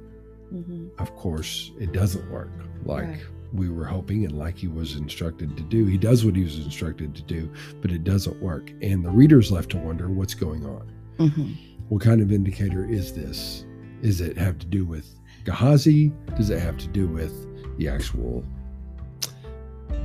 Mhm. 0.54 0.90
of 0.98 1.16
course, 1.16 1.72
it 1.80 1.92
doesn't 1.94 2.28
work 2.32 2.50
like 2.84 3.06
Right. 3.08 3.20
we 3.54 3.70
were 3.70 3.86
hoping 3.86 4.26
and 4.26 4.36
like 4.36 4.58
he 4.58 4.68
was 4.68 4.96
instructed 4.96 5.56
to 5.58 5.62
do. 5.64 5.86
He 5.86 5.96
does 5.98 6.26
what 6.26 6.36
he 6.36 6.44
was 6.44 6.58
instructed 6.58 7.14
to 7.16 7.22
do, 7.22 7.52
but 7.82 7.92
it 7.92 8.04
doesn't 8.04 8.42
work. 8.42 8.72
And 8.82 9.06
the 9.06 9.12
reader's 9.12 9.52
left 9.52 9.70
to 9.72 9.78
wonder 9.78 10.10
what's 10.10 10.34
going 10.34 10.66
on. 10.66 10.88
Mhm. 11.20 11.56
What 11.90 12.02
kind 12.02 12.20
of 12.22 12.32
indicator 12.32 12.84
is 12.84 13.14
this? 13.14 13.64
Is 14.02 14.22
it 14.22 14.38
have 14.40 14.58
to 14.60 14.66
do 14.66 14.86
with 14.86 15.06
Gehazi? 15.46 16.12
Does 16.36 16.50
it 16.50 16.60
have 16.60 16.78
to 16.78 16.88
do 16.88 17.08
with 17.08 17.46
the 17.78 17.88
actual 17.90 18.44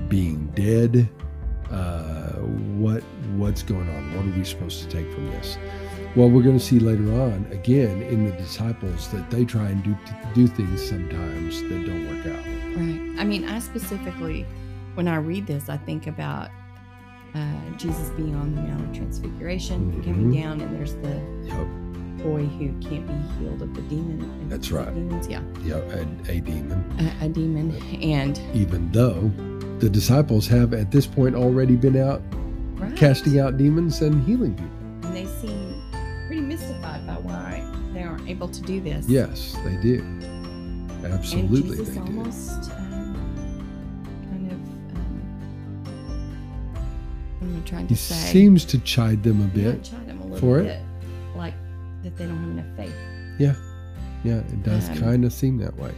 being 0.09 0.51
dead? 0.55 1.09
Uh, 1.71 2.33
what 2.79 3.03
what's 3.37 3.63
going 3.63 3.89
on? 3.89 4.15
What 4.17 4.27
are 4.27 4.39
we 4.39 4.45
supposed 4.45 4.83
to 4.83 4.89
take 4.89 5.11
from 5.13 5.27
this? 5.31 5.59
Well, 6.17 6.31
we're 6.31 6.43
going 6.43 6.59
to 6.59 6.65
see 6.65 6.79
later 6.79 7.13
on 7.21 7.47
again 7.51 8.03
in 8.03 8.25
the 8.27 8.33
disciples 8.33 9.09
that 9.11 9.31
they 9.31 9.45
try 9.45 9.69
and 9.71 9.83
do 9.83 9.97
do 10.35 10.47
things 10.47 10.87
sometimes 10.89 11.61
that 11.63 11.85
don't 11.87 12.07
work 12.09 12.27
out. 12.27 12.45
Right. 12.77 13.21
I 13.21 13.25
mean, 13.25 13.45
I 13.49 13.59
specifically, 13.59 14.47
when 14.95 15.09
I 15.09 15.17
read 15.17 15.47
this, 15.47 15.69
I 15.69 15.77
think 15.77 16.07
about 16.07 16.51
uh, 17.35 17.53
Jesus 17.77 18.11
being 18.11 18.35
on 18.37 18.55
the 18.55 18.63
Mount 18.63 18.83
of 18.89 18.93
Transfiguration, 18.97 19.91
Mhm. 19.93 20.05
coming 20.05 20.33
down, 20.33 20.61
and 20.61 20.73
there's 20.77 20.95
the 20.97 21.21
Yep, 21.47 21.67
boy 22.25 22.45
who 22.47 22.69
can't 22.81 23.07
be 23.07 23.15
healed 23.39 23.63
of 23.63 23.75
the 23.75 23.83
demon. 23.83 24.49
That's 24.49 24.71
right. 24.73 24.93
Demons, 24.95 25.29
yeah, 25.29 25.43
yep, 25.63 25.85
a, 25.93 26.01
a 26.33 26.41
demon. 26.41 26.85
a, 27.21 27.27
a 27.27 27.29
demon, 27.29 27.71
and 28.03 28.41
Even 28.55 28.91
though 28.91 29.31
the 29.79 29.89
disciples 29.91 30.47
have 30.49 30.73
at 30.75 30.91
this 30.91 31.07
point 31.07 31.35
already 31.37 31.77
been 31.77 31.97
out 31.97 32.23
right. 32.77 32.97
casting 32.97 33.39
out 33.39 33.57
demons 33.59 34.01
and 34.01 34.25
healing 34.25 34.55
people. 34.55 35.09
and 35.09 35.17
they 35.17 35.27
seem 35.27 35.83
pretty 36.27 36.41
mystified 36.43 37.07
by 37.07 37.15
why 37.15 37.63
they 37.93 38.03
aren't 38.03 38.29
able 38.29 38.49
to 38.49 38.61
do 38.63 38.81
this. 38.81 39.07
Yes, 39.09 39.55
they 39.65 39.77
do. 39.83 40.03
Absolutely, 41.05 41.77
and 41.79 41.87
Jesus 41.87 41.89
they 41.89 41.95
do. 41.95 42.01
almost 42.01 42.71
um, 42.71 43.15
kind 44.31 44.51
of 44.51 44.59
um, 44.97 45.21
what 47.41 47.47
am 47.49 47.57
I 47.63 47.69
trying 47.69 47.89
He 47.89 47.95
to 47.95 48.01
say? 48.01 48.33
seems 48.33 48.65
to 48.67 48.79
chide 48.79 49.23
them 49.23 49.41
a 49.43 49.45
Yeah, 49.59 49.73
bit. 49.73 49.85
chide 49.85 50.07
them 50.09 50.21
a 50.21 50.25
little 50.25 50.39
for 50.39 50.61
it. 50.61 50.65
bit, 50.65 50.81
like 50.81 50.94
that 52.05 52.17
they 52.17 52.27
don't 52.27 52.39
have 52.39 52.51
enough 52.51 52.77
faith. 52.77 52.95
Yeah, 53.39 53.55
yeah, 54.23 54.37
it 54.39 54.63
does 54.63 54.89
Um, 54.91 54.99
kind 54.99 55.25
of 55.25 55.33
seem 55.33 55.59
that 55.59 55.77
way. 55.77 55.91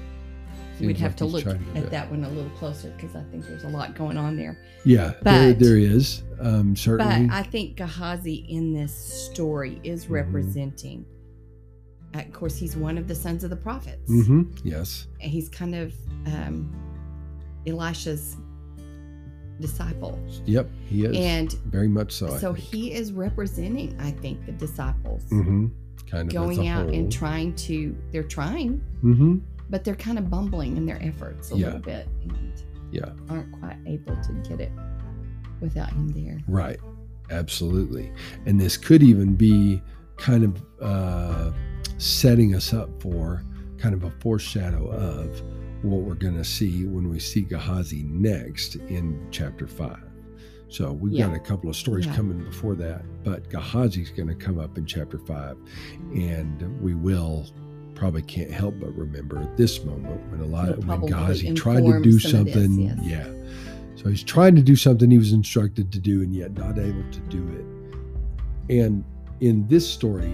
We'd 0.81 0.99
have 0.99 1.13
like 1.13 1.17
to 1.19 1.25
look 1.25 1.47
at 1.47 1.91
that 1.91 2.11
one 2.11 2.23
a 2.25 2.29
little 2.29 2.51
closer 2.51 2.91
because 2.97 3.17
I 3.17 3.23
think 3.31 3.47
there's 3.47 3.65
a 3.65 3.69
lot 3.69 3.95
going 3.95 4.19
on 4.19 4.37
there. 4.37 4.59
Yeah, 4.85 5.15
there, 5.23 5.53
But- 5.53 5.59
there 5.59 5.77
is 5.79 6.23
um, 6.39 6.77
certainly. 6.77 7.29
But 7.29 7.35
I 7.35 7.43
think 7.45 7.77
Gehazi 7.77 8.45
in 8.49 8.75
this 8.75 8.93
story 8.93 9.81
is 9.85 10.07
Mhm. 10.07 10.11
representing. 10.11 11.05
uh, 12.15 12.19
Of 12.21 12.33
course, 12.33 12.57
he's 12.57 12.77
one 12.77 12.99
of 12.99 13.09
the 13.09 13.15
sons 13.15 13.43
of 13.43 13.51
the 13.51 13.57
prophets. 13.57 14.07
hmm 14.07 14.43
Yes. 14.65 15.07
And 15.21 15.31
He's 15.31 15.49
kind 15.49 15.75
of 15.75 15.95
um, 16.27 16.71
Elisha's 17.67 18.37
disciple, 19.61 20.19
Yep. 20.45 20.69
He 20.89 21.05
is 21.07 21.17
and 21.17 21.53
very 21.71 21.89
much 21.89 22.13
so. 22.13 22.37
So 22.37 22.53
he 22.53 22.93
is 22.93 23.13
representing, 23.13 23.97
I 23.99 24.11
think, 24.11 24.45
the 24.45 24.53
disciples 24.53 25.25
Mhm. 25.31 25.71
Kind 26.03 26.29
of 26.29 26.35
going 26.35 26.69
out 26.69 26.89
and 26.89 27.11
trying. 27.13 27.55
to. 27.57 27.97
They're 28.13 28.23
trying, 28.23 28.79
hmm 29.01 29.39
but 29.69 29.83
they're 29.83 29.97
kind 29.97 30.17
of 30.17 30.31
bumbling 30.31 30.77
in 30.77 30.87
their 30.87 31.03
efforts 31.03 31.51
a 31.51 31.57
Yeah. 31.57 31.67
little 31.67 31.81
bit, 31.81 32.07
and 32.23 32.53
Yeah. 32.93 33.11
aren't 33.29 33.51
quite 33.59 33.77
able 33.85 34.15
to 34.23 34.33
get 34.49 34.61
it 34.61 34.71
without 35.61 35.91
him 35.91 36.09
there. 36.11 36.39
Right. 36.47 36.79
Absolutely. 37.31 38.13
And 38.47 38.61
this 38.61 38.77
could 38.77 39.03
even 39.03 39.35
be 39.35 39.83
kind 40.19 40.45
of 40.45 40.63
uh, 40.81 41.51
setting 41.99 42.55
us 42.55 42.73
up 42.73 42.89
for 43.03 43.43
kind 43.79 43.93
of 43.93 44.05
a 44.05 44.11
foreshadow 44.21 44.87
of 44.93 45.43
what 45.83 46.03
we're 46.03 46.15
going 46.15 46.37
to 46.37 46.45
see 46.45 46.85
when 46.87 47.09
we 47.11 47.19
see 47.19 47.41
Gehazi 47.43 48.05
next 48.05 48.77
in 48.77 49.19
chapter 49.33 49.67
5. 49.67 49.99
So 50.69 50.93
we've 50.93 51.13
Yeah. 51.13 51.29
got 51.29 51.37
a 51.37 51.41
couple 51.41 51.71
of 51.71 51.77
stories 51.77 52.07
Yeah. 52.07 52.17
coming 52.17 52.43
before 52.45 52.75
that, 52.77 53.05
but 53.25 53.49
Gehazi's 53.51 54.11
going 54.11 54.29
to 54.29 54.35
come 54.35 54.59
up 54.59 54.77
in 54.79 54.85
chapter 54.85 55.19
5 55.19 55.57
and 56.15 56.81
we 56.81 56.95
will 56.95 57.47
probably 57.95 58.21
can't 58.23 58.51
help 58.51 58.75
but 58.79 58.95
remember 58.95 59.39
at 59.39 59.57
this 59.57 59.83
moment 59.85 60.21
when 60.31 60.41
a 60.41 60.45
lot 60.45 60.69
It'll 60.69 60.83
when 60.83 61.01
Gehazi 61.07 61.55
tried 61.55 61.83
to 61.87 62.01
do 62.03 62.19
some 62.19 62.41
of 62.41 62.47
this, 62.47 62.55
something 62.67 62.81
yes. 62.81 62.99
yeah 63.03 63.27
so 63.95 64.11
he's 64.11 64.23
trying 64.23 64.55
to 64.57 64.61
do 64.61 64.77
something 64.77 65.11
he 65.11 65.17
was 65.17 65.33
instructed 65.33 65.91
to 65.93 65.99
do 65.99 66.21
and 66.21 66.35
yet 66.35 66.53
not 66.59 66.79
able 66.79 67.03
to 67.11 67.21
do 67.31 67.43
it 68.69 68.77
and 68.83 69.03
in 69.41 69.67
this 69.69 69.89
story 69.89 70.31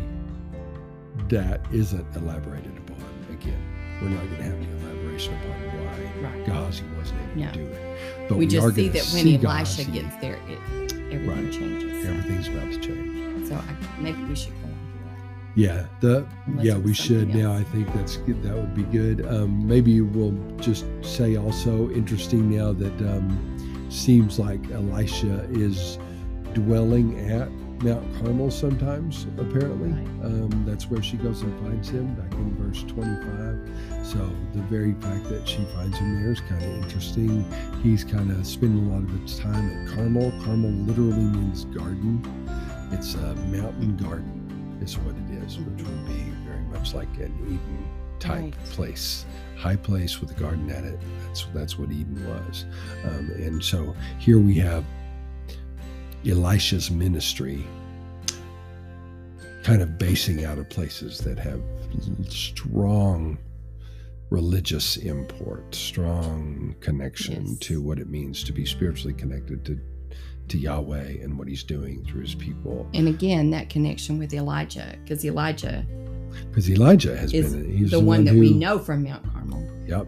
that 1.29 1.61
isn't 1.73 2.05
elaborated 2.17 2.73
upon 2.79 2.97
again 3.31 3.63
we're 4.03 4.09
not 4.09 4.25
going 4.25 4.37
to 4.39 4.43
have 4.43 4.55
any 4.55 4.67
elaboration 4.83 5.35
upon 5.35 5.51
why 5.85 6.29
Right. 6.29 6.45
Gehazi 6.45 6.83
wasn't 6.99 7.21
able 7.31 7.41
No. 7.43 7.53
to 7.53 7.59
do 7.59 7.67
it 7.67 7.92
but 8.29 8.39
we 8.39 8.47
are 8.47 8.49
just 8.49 8.75
see 8.75 8.89
that 8.89 9.05
when 9.13 9.27
Elisha 9.45 9.85
Gehazi. 9.85 9.93
gets 9.93 10.17
there, 10.17 10.39
it 10.49 10.59
everything 11.13 11.29
Right. 11.29 11.53
changes. 11.53 12.07
Everything's 12.07 12.49
about 12.49 12.73
to 12.73 12.79
change 12.81 13.49
so 13.49 13.55
I, 13.57 14.01
maybe 14.01 14.23
we 14.25 14.35
should 14.37 14.53
go 14.63 14.69
on 14.69 14.73
to 14.73 14.77
that. 15.05 15.61
Yeah, 15.61 15.87
the 16.01 16.27
Unless 16.47 16.65
yeah 16.65 16.79
we 16.79 16.95
should 16.95 17.21
something 17.21 17.43
now. 17.43 17.53
I 17.55 17.65
think 17.65 17.93
that's 17.95 18.17
good. 18.19 18.43
That 18.43 18.55
would 18.55 18.75
be 18.75 18.85
good. 18.85 19.27
Um, 19.27 19.67
maybe 19.67 20.01
we'll 20.01 20.33
just 20.59 20.85
say 21.03 21.37
also 21.37 21.91
interesting 21.91 22.51
now 22.51 22.73
that 22.73 23.01
um, 23.03 23.87
seems 23.91 24.39
like 24.39 24.71
Elisha 24.71 25.45
is 25.53 25.99
dwelling 26.55 27.19
at 27.31 27.49
Mount 27.83 28.15
Carmel 28.17 28.51
sometimes. 28.51 29.27
Apparently, 29.39 29.91
Right. 29.91 30.25
um, 30.27 30.65
that's 30.67 30.89
where 30.91 31.03
she 31.03 31.17
goes 31.17 31.43
and 31.43 31.53
finds 31.67 31.89
him 31.89 32.15
back 32.15 32.33
in 32.35 32.55
verse 32.57 32.83
twenty-five. 32.85 34.07
So 34.07 34.19
the 34.55 34.63
very 34.63 34.95
fact 34.95 35.29
that 35.31 35.47
she 35.49 35.65
finds 35.75 35.99
him 35.99 36.23
there 36.23 36.33
is 36.33 36.41
kind 36.41 36.63
of 36.63 36.85
interesting. 36.85 37.45
He's 37.83 38.05
kind 38.05 38.31
of 38.31 38.47
spending 38.47 38.89
a 38.89 38.93
lot 38.95 39.03
of 39.03 39.11
his 39.21 39.39
time 39.39 39.69
at 39.71 39.95
Carmel. 39.95 40.33
Carmel 40.45 40.71
literally 40.71 41.25
means 41.25 41.65
garden. 41.67 42.23
It's 42.93 43.15
a 43.15 43.35
mountain 43.51 43.97
garden 43.97 44.79
is 44.83 44.97
what 44.99 45.15
it 45.17 45.45
is, 45.45 45.59
which 45.59 45.83
would 45.87 46.07
be 46.07 46.23
very 46.47 46.61
much 46.73 46.95
like 46.95 47.09
an 47.19 47.33
Eden 47.47 47.85
type 48.21 48.41
Right. 48.43 48.65
place, 48.67 49.25
high 49.57 49.77
place 49.77 50.21
with 50.21 50.31
a 50.31 50.35
garden 50.41 50.71
at 50.71 50.85
it. 50.85 51.01
That's 51.27 51.47
that's 51.55 51.79
what 51.79 51.91
Eden 51.91 52.25
was. 52.29 52.67
Um, 53.05 53.31
and 53.41 53.63
so 53.65 53.95
here 54.19 54.39
we 54.39 54.55
have 54.57 54.85
Elisha's 56.27 56.91
ministry, 56.91 57.65
kind 59.65 59.83
of 59.83 59.99
basing 59.99 60.45
out 60.45 60.59
of 60.59 60.69
places 60.71 61.19
that 61.19 61.39
have 61.39 61.61
strong 62.29 63.39
religious 64.31 64.97
import, 64.97 65.75
strong 65.75 66.75
connection 66.81 67.47
Yes. 67.47 67.59
to 67.59 67.83
what 67.83 67.99
it 67.99 68.09
means 68.09 68.43
to 68.45 68.53
be 68.53 68.65
spiritually 68.65 69.15
connected 69.15 69.65
to 69.67 69.79
to 70.49 70.59
Yahweh 70.59 71.23
and 71.23 71.39
what 71.39 71.47
He's 71.49 71.63
doing 71.63 72.05
through 72.05 72.23
His 72.23 72.35
people. 72.35 72.87
And 72.95 73.07
again, 73.09 73.51
that 73.51 73.71
connection 73.71 74.19
with 74.19 74.35
Elijah, 74.35 74.97
because 75.03 75.25
Elijah 75.25 75.87
Because 76.51 76.69
Elijah 76.69 77.17
has 77.17 77.33
been 77.33 77.71
he's 77.71 77.91
the, 77.93 78.01
one, 78.01 78.25
that 78.25 78.35
we 78.35 78.53
know 78.53 78.79
from 78.79 79.05
Mount 79.05 79.25
Carmel, 79.33 79.65
Yep, 79.87 80.07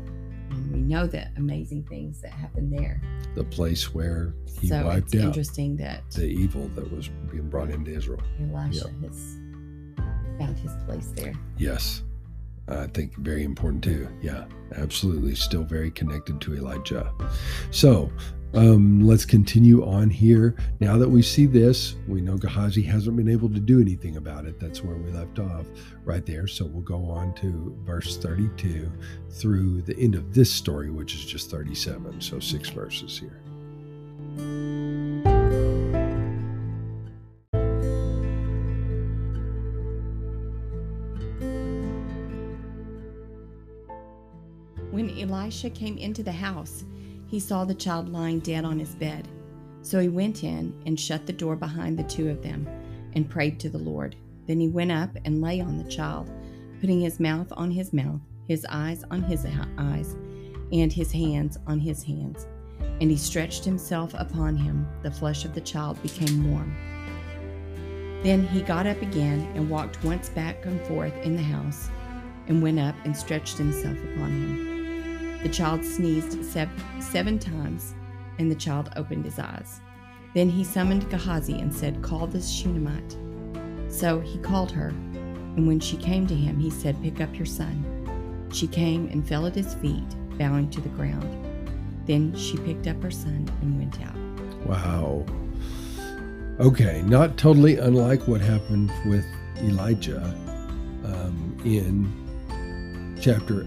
know 0.85 1.07
the 1.07 1.27
amazing 1.37 1.83
things 1.85 2.21
that 2.21 2.31
happened 2.33 2.73
there. 2.73 3.01
the 3.35 3.45
place 3.45 3.93
where 3.95 4.35
he 4.61 4.69
so 4.69 4.85
wiped 4.85 5.15
it's 5.15 5.23
out 5.23 5.29
interesting 5.29 5.77
that 5.77 6.09
the 6.13 6.27
evil 6.27 6.69
that 6.75 6.91
was 6.93 7.09
being 7.31 7.49
brought 7.49 7.71
into 7.71 7.91
Israel. 7.91 8.23
Elisha 8.41 8.89
has 9.03 9.39
found 10.39 10.59
his 10.59 10.73
place 10.87 11.13
there. 11.17 11.35
Yes. 11.59 12.03
I 12.67 12.87
think 12.87 13.15
very 13.17 13.45
important 13.45 13.85
too. 13.85 14.09
Yeah, 14.23 14.47
absolutely. 14.77 15.35
Still 15.35 15.65
very 15.65 15.91
connected 15.91 16.41
to 16.43 16.55
Elijah. 16.55 17.13
So 17.71 18.11
um, 18.55 19.05
let's 19.05 19.25
continue 19.25 19.85
on 19.85 20.11
here. 20.11 20.55
Now 20.79 20.97
that 20.99 21.09
we 21.09 21.23
see 21.23 21.47
this, 21.47 21.97
we 22.07 22.21
know 22.21 22.37
Gehazi 22.37 22.83
hasn't 22.83 23.17
been 23.17 23.29
able 23.29 23.49
to 23.49 23.59
do 23.59 23.81
anything 23.81 24.17
about 24.17 24.45
it. 24.45 24.61
That's 24.61 24.83
where 24.83 24.97
we 24.97 25.11
left 25.11 25.41
off 25.41 25.67
right 26.05 26.25
there. 26.25 26.47
So 26.47 26.65
we'll 26.67 26.83
go 26.83 27.05
on 27.11 27.35
to 27.35 27.77
verse 27.85 28.17
32 28.17 28.91
through 29.31 29.83
the 29.83 29.99
end 29.99 30.15
of 30.15 30.33
this 30.33 30.53
story, 30.53 30.91
which 30.91 31.15
is 31.15 31.25
just 31.25 31.51
37. 31.51 32.21
So 32.21 32.39
six 32.39 32.69
verses 32.69 33.19
here. 33.19 33.41
When 44.93 45.11
Elisha 45.19 45.71
came 45.71 45.99
into 45.99 46.23
the 46.23 46.31
house, 46.31 46.85
he 47.27 47.41
saw 47.41 47.65
the 47.65 47.75
child 47.75 48.09
lying 48.09 48.41
dead 48.41 48.65
on 48.65 48.79
his 48.79 48.95
bed. 48.95 49.29
So 49.83 50.01
he 50.01 50.09
went 50.09 50.45
in 50.45 50.81
and 50.87 50.99
shut 50.99 51.27
the 51.27 51.33
door 51.33 51.57
behind 51.57 51.99
the 51.99 52.05
two 52.05 52.31
of 52.31 52.43
them 52.43 52.67
and 53.15 53.29
prayed 53.29 53.61
to 53.61 53.69
the 53.69 53.79
Lord. 53.79 54.17
Then 54.47 54.61
he 54.61 54.69
went 54.69 54.93
up 54.93 55.11
and 55.25 55.41
lay 55.41 55.61
on 55.61 55.79
the 55.79 55.91
child, 55.91 56.31
putting 56.81 57.01
his 57.01 57.21
mouth 57.21 57.53
on 57.53 57.71
his 57.71 57.93
mouth, 57.93 58.21
his 58.47 58.67
eyes 58.69 59.05
on 59.11 59.23
his 59.23 59.47
eyes, 59.79 60.17
and 60.73 60.93
his 60.93 61.13
hands 61.13 61.59
on 61.67 61.79
his 61.79 62.03
hands. 62.03 62.47
And 63.01 63.11
he 63.11 63.17
stretched 63.17 63.65
himself 63.65 64.15
upon 64.15 64.57
him. 64.57 64.87
The 65.03 65.11
flesh 65.11 65.45
of 65.45 65.55
the 65.55 65.61
child 65.61 66.03
became 66.03 66.51
warm. 66.51 66.75
Then 68.23 68.47
he 68.47 68.63
got 68.63 68.87
up 68.87 69.01
again 69.03 69.47
and 69.55 69.69
walked 69.69 70.03
once 70.03 70.31
back 70.31 70.65
and 70.65 70.81
forth 70.87 71.15
in 71.23 71.37
the 71.37 71.43
house, 71.43 71.91
and 72.47 72.63
went 72.63 72.79
up 72.79 72.95
and 73.05 73.17
stretched 73.17 73.59
himself 73.59 73.99
upon 73.99 74.31
him. 74.31 74.74
The 75.45 75.51
child 75.51 75.85
sneezed 75.85 76.43
sev- 76.43 76.71
seven 77.01 77.39
times, 77.39 77.95
and 78.39 78.51
the 78.51 78.55
child 78.55 78.91
opened 78.97 79.27
his 79.27 79.39
eyes. 79.39 79.83
Then 80.33 80.49
he 80.49 80.65
summoned 80.65 81.11
Gehazi 81.11 81.61
and 81.61 81.73
said, 81.73 82.03
Call 82.03 82.27
this 82.27 82.51
Shunammite. 82.51 83.19
So 83.89 84.21
he 84.21 84.39
called 84.39 84.73
her, 84.73 84.89
and 84.89 85.67
when 85.67 85.81
she 85.81 85.99
came 85.99 86.27
to 86.29 86.35
him, 86.35 86.59
he 86.59 86.71
said, 86.71 87.01
Pick 87.03 87.21
up 87.21 87.37
your 87.37 87.45
son. 87.45 88.49
She 88.55 88.67
came 88.67 89.07
and 89.09 89.29
fell 89.29 89.47
at 89.47 89.55
his 89.55 89.75
feet, 89.75 90.09
bowing 90.39 90.71
to 90.71 90.81
the 90.81 90.89
ground. 90.89 91.29
Then 92.07 92.35
she 92.35 92.57
picked 92.57 92.87
up 92.87 93.03
her 93.03 93.11
son 93.11 93.47
and 93.61 93.79
went 93.79 94.01
out. 94.01 94.67
Wow. 94.67 95.27
Okay, 96.59 97.03
not 97.03 97.37
totally 97.37 97.77
unlike 97.77 98.27
what 98.27 98.41
happened 98.41 98.91
with 99.05 99.27
Elijah 99.59 100.25
um, 101.05 101.55
in 101.67 103.19
chapter 103.21 103.67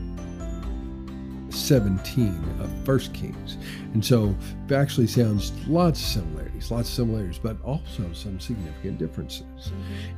17 1.57 2.43
of 2.61 2.71
First 2.85 3.13
Kings. 3.13 3.57
And 3.93 4.03
so 4.03 4.35
it 4.67 4.73
actually 4.73 5.07
sounds 5.07 5.51
lots 5.67 5.99
of 5.99 6.05
similarities, 6.23 6.71
lots 6.71 6.89
of 6.89 6.95
similarities, 6.95 7.39
but 7.39 7.61
also 7.63 8.11
some 8.13 8.39
significant 8.39 8.97
differences. 8.97 9.71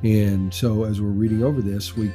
And 0.04 0.54
so 0.54 0.84
as 0.84 1.02
we're 1.02 1.10
reading 1.10 1.44
over 1.44 1.62
this, 1.62 1.96
we 1.96 2.12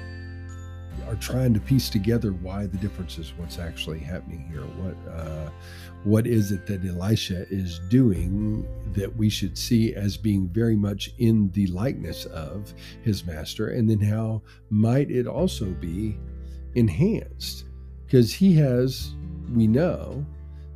are 1.08 1.16
trying 1.16 1.54
to 1.54 1.60
piece 1.60 1.90
together 1.90 2.32
why 2.32 2.66
the 2.66 2.76
differences, 2.78 3.32
what's 3.36 3.58
actually 3.58 3.98
happening 3.98 4.46
here. 4.50 4.62
What 4.62 5.12
uh, 5.12 5.50
what 6.04 6.26
is 6.26 6.52
it 6.52 6.66
that 6.66 6.84
Elisha 6.84 7.46
is 7.50 7.78
doing 7.88 8.66
that 8.92 9.14
we 9.16 9.28
should 9.28 9.56
see 9.56 9.94
as 9.94 10.16
being 10.16 10.48
very 10.48 10.76
much 10.76 11.10
in 11.18 11.50
the 11.52 11.66
likeness 11.68 12.26
of 12.26 12.72
his 13.02 13.24
master, 13.24 13.68
and 13.68 13.88
then 13.88 14.00
how 14.00 14.42
might 14.70 15.10
it 15.10 15.26
also 15.26 15.66
be 15.66 16.18
enhanced? 16.74 17.64
Because 18.14 18.32
he 18.32 18.54
has, 18.54 19.12
we 19.52 19.66
know, 19.66 20.24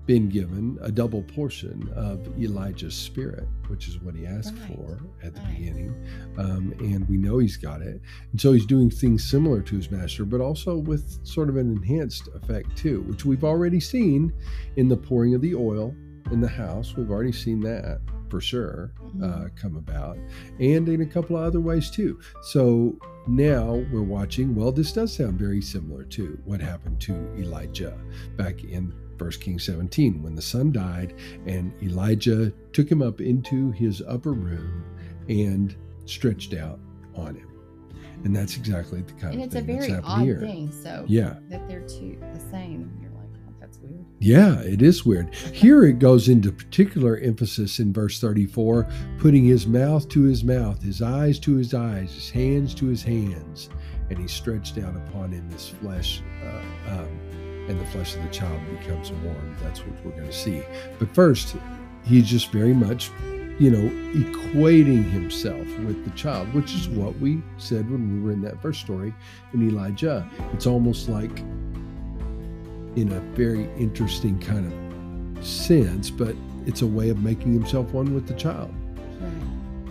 been 0.07 0.29
given 0.29 0.77
a 0.83 0.91
double 0.91 1.23
portion 1.23 1.89
of 1.95 2.27
Elijah's 2.37 2.97
spirit, 2.97 3.47
which 3.69 3.87
is 3.87 4.01
what 4.01 4.17
he 4.17 4.27
asked 4.27 4.57
right. 4.57 4.77
for 4.77 4.99
at 5.23 5.35
the 5.37 5.41
right. 5.43 5.57
beginning. 5.57 6.09
Um, 6.37 6.75
and 6.81 7.09
we 7.09 7.17
know 7.17 7.39
he's 7.39 7.57
got 7.57 7.81
it. 7.81 8.01
And 8.33 8.41
so 8.41 8.55
he's 8.55 8.67
doing 8.67 8.91
things 8.91 9.23
similar 9.31 9.63
to 9.63 9.77
his 9.77 9.89
master, 9.89 10.25
but 10.25 10.41
also 10.41 10.79
with 10.79 11.25
sort 11.25 11.49
of 11.49 11.57
an 11.57 11.71
enhanced 11.71 12.27
effect 12.35 12.77
too, 12.77 13.03
which 13.03 13.25
we've 13.25 13.45
already 13.45 13.79
seen 13.79 14.33
in 14.75 14.89
the 14.89 14.97
pouring 14.97 15.33
of 15.37 15.41
the 15.41 15.55
oil 15.55 15.95
in 16.33 16.41
the 16.41 16.49
house. 16.49 16.97
We've 16.97 17.13
already 17.13 17.31
seen 17.31 17.61
that 17.61 18.01
for 18.29 18.41
sure 18.41 18.93
uh, 18.99 19.07
mm-hmm. 19.07 19.47
come 19.57 19.77
about, 19.77 20.19
and 20.59 20.89
in 20.89 21.03
a 21.03 21.07
couple 21.07 21.37
of 21.37 21.45
other 21.45 21.61
ways 21.61 21.91
too. 21.91 22.21
So 22.43 22.97
now 23.27 23.85
we're 23.93 24.03
watching. 24.03 24.55
Well, 24.55 24.73
this 24.73 24.93
does 24.93 25.15
sound 25.15 25.39
very 25.39 25.63
similar 25.63 26.05
to 26.05 26.39
what 26.45 26.61
happened 26.61 27.01
to 27.03 27.15
Elijah 27.37 27.99
back 28.37 28.65
in 28.65 28.93
1 29.19 29.31
Kings 29.33 29.65
17, 29.65 30.23
when 30.23 30.35
the 30.35 30.43
son 30.43 30.73
died, 30.73 31.15
and 31.47 31.73
Elijah 31.83 32.53
took 32.73 32.91
him 32.91 33.03
up 33.03 33.21
into 33.21 33.73
his 33.73 34.03
upper 34.07 34.33
room 34.33 34.85
and 35.29 35.75
stretched 36.07 36.55
out 36.55 36.79
on 37.15 37.35
him. 37.35 37.49
And 38.25 38.35
that's 38.35 38.57
exactly 38.57 39.03
the 39.03 39.13
kind 39.13 39.35
and 39.35 39.45
of 39.45 39.53
thing 39.53 39.67
that's 39.67 39.87
happening 39.87 40.27
here. 40.27 40.35
it's 40.35 40.43
a 40.43 40.47
very 40.47 40.47
odd 40.47 40.49
thing. 40.49 40.73
So 40.73 41.05
yeah, 41.07 41.37
that 41.49 41.69
they're 41.69 41.87
two 41.87 42.19
the 42.35 42.41
same. 42.51 43.08
That's 43.69 43.79
weird. 43.79 44.05
Yeah, 44.19 44.61
it 44.61 44.81
is 44.81 45.05
weird. 45.05 45.35
Here 45.35 45.85
it 45.85 45.99
goes 45.99 46.29
into 46.29 46.51
particular 46.51 47.19
emphasis 47.19 47.79
in 47.79 47.93
verse 47.93 48.19
34, 48.19 48.89
putting 49.19 49.45
his 49.45 49.67
mouth 49.67 50.09
to 50.09 50.23
his 50.23 50.43
mouth, 50.43 50.83
his 50.83 51.03
eyes 51.03 51.39
to 51.41 51.55
his 51.55 51.75
eyes, 51.75 52.15
his 52.15 52.31
hands 52.31 52.75
to 52.77 52.87
his 52.87 53.03
hands, 53.03 53.69
and 54.09 54.19
he 54.19 54.27
stretched 54.27 54.79
out 54.79 54.97
upon 54.97 55.33
him 55.33 55.49
his 55.51 55.69
flesh. 55.69 56.23
Uh, 56.43 56.93
um, 56.93 57.21
and 57.69 57.79
the 57.79 57.85
flesh 57.87 58.17
of 58.17 58.23
the 58.23 58.31
child 58.31 58.61
becomes 58.81 59.13
warm. 59.13 59.57
That's 59.63 59.81
what 59.81 60.03
we're 60.03 60.13
going 60.13 60.27
to 60.27 60.33
see. 60.33 60.63
But 60.99 61.15
first, 61.15 61.55
he's 62.03 62.27
just 62.27 62.51
very 62.51 62.73
much, 62.73 63.11
you 63.59 63.71
know, 63.71 63.91
equating 64.15 65.05
himself 65.05 65.67
with 65.81 66.03
the 66.05 66.11
child, 66.13 66.53
which 66.55 66.73
is 66.73 66.89
what 66.89 67.19
we 67.19 67.43
said 67.59 67.91
when 67.91 68.15
we 68.15 68.27
were 68.27 68.33
in 68.33 68.41
that 68.41 68.63
first 68.63 68.81
story 68.81 69.13
in 69.53 69.69
Elijah. 69.69 70.27
It's 70.55 70.67
almost 70.67 71.11
like 71.11 71.45
in 72.97 73.13
a 73.13 73.21
very 73.37 73.65
interesting 73.79 74.39
kind 74.39 74.73
of 74.73 75.47
sense, 75.47 76.11
but 76.11 76.35
it's 76.67 76.83
a 76.83 76.87
way 76.87 77.09
of 77.09 77.23
making 77.23 77.53
himself 77.53 77.93
one 77.93 78.15
with 78.15 78.27
the 78.27 78.35
child. 78.35 78.75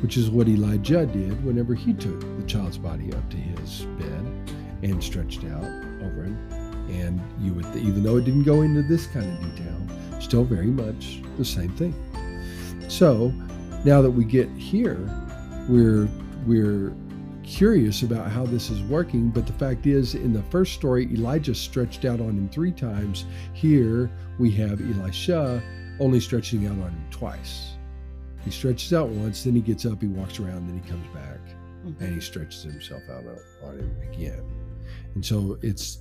Which 0.02 0.16
is 0.16 0.30
what 0.30 0.48
Elijah 0.48 1.08
did 1.08 1.44
whenever 1.44 1.74
he 1.74 1.94
took 1.94 2.20
the 2.20 2.44
child's 2.46 2.78
body 2.78 3.12
up 3.14 3.30
to 3.32 3.38
his 3.38 3.82
bed 3.98 4.52
and 4.84 5.04
stretched 5.04 5.44
out 5.46 5.64
over 6.04 6.24
him 6.24 6.58
and 6.90 7.22
you 7.42 7.54
would, 7.54 7.66
even 7.76 8.04
though 8.04 8.18
it 8.18 8.26
didn't 8.26 8.44
go 8.44 8.62
into 8.62 8.82
this 8.82 9.08
kind 9.08 9.26
of 9.26 9.56
detail, 9.56 10.22
still 10.22 10.44
very 10.44 10.68
much 10.68 11.22
the 11.38 11.46
same 11.46 11.70
thing. 11.72 11.94
So 12.88 13.30
now 13.84 14.02
that 14.02 14.12
we 14.12 14.24
get 14.24 14.50
here, 14.52 14.98
we're 15.68 16.08
we're 16.46 16.94
curious 17.48 18.04
about 18.04 18.30
how 18.30 18.46
this 18.46 18.70
is 18.70 18.82
working. 18.84 19.30
But 19.30 19.48
the 19.48 19.54
fact 19.54 19.88
is, 19.88 20.16
in 20.16 20.34
the 20.34 20.44
first 20.44 20.74
story, 20.74 21.06
Elijah 21.14 21.56
stretched 21.56 22.06
out 22.06 22.20
on 22.20 22.30
him 22.30 22.50
three 22.50 22.72
times. 22.72 23.26
Here 23.54 24.12
we 24.38 24.52
have 24.52 24.82
Elisha 24.82 25.64
only 26.00 26.20
stretching 26.20 26.68
out 26.68 26.74
on 26.74 26.90
him 26.90 27.06
twice. 27.10 27.72
He 28.44 28.52
stretches 28.52 28.94
out 28.94 29.10
once, 29.10 29.44
then 29.44 29.56
he 29.56 29.62
gets 29.62 29.86
up, 29.86 30.02
he 30.02 30.08
walks 30.08 30.40
around, 30.40 30.68
then 30.68 30.82
he 30.82 30.90
comes 30.90 31.08
back, 31.14 31.40
mm-hmm. 31.86 32.04
and 32.04 32.14
he 32.14 32.22
stretches 32.22 32.64
himself 32.64 33.02
out 33.10 33.24
on 33.64 33.80
him 33.80 33.98
again. 34.12 34.44
And 35.16 35.26
so 35.26 35.58
it's 35.62 36.00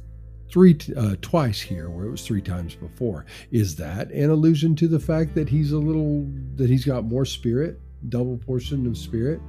three 0.50 0.78
uh, 0.96 1.16
twice 1.22 1.60
here 1.60 1.90
where 1.90 2.06
it 2.06 2.10
was 2.10 2.24
three 2.24 2.40
times 2.40 2.76
before 2.76 3.26
is 3.50 3.74
that 3.74 4.10
an 4.12 4.30
allusion 4.30 4.76
to 4.76 4.86
the 4.86 5.00
fact 5.00 5.34
that 5.34 5.48
he's 5.48 5.72
a 5.72 5.78
little 5.78 6.24
that 6.54 6.70
he's 6.70 6.84
got 6.84 7.04
more 7.04 7.24
spirit 7.24 7.80
double 8.10 8.38
portion 8.38 8.86
of 8.86 8.96
spirit 8.96 9.40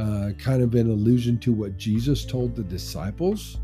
uh, 0.00 0.30
kind 0.38 0.62
of 0.62 0.74
an 0.74 0.90
allusion 0.90 1.38
to 1.38 1.52
what 1.52 1.76
jesus 1.76 2.24
told 2.24 2.54
the 2.56 2.64
disciples 2.64 3.58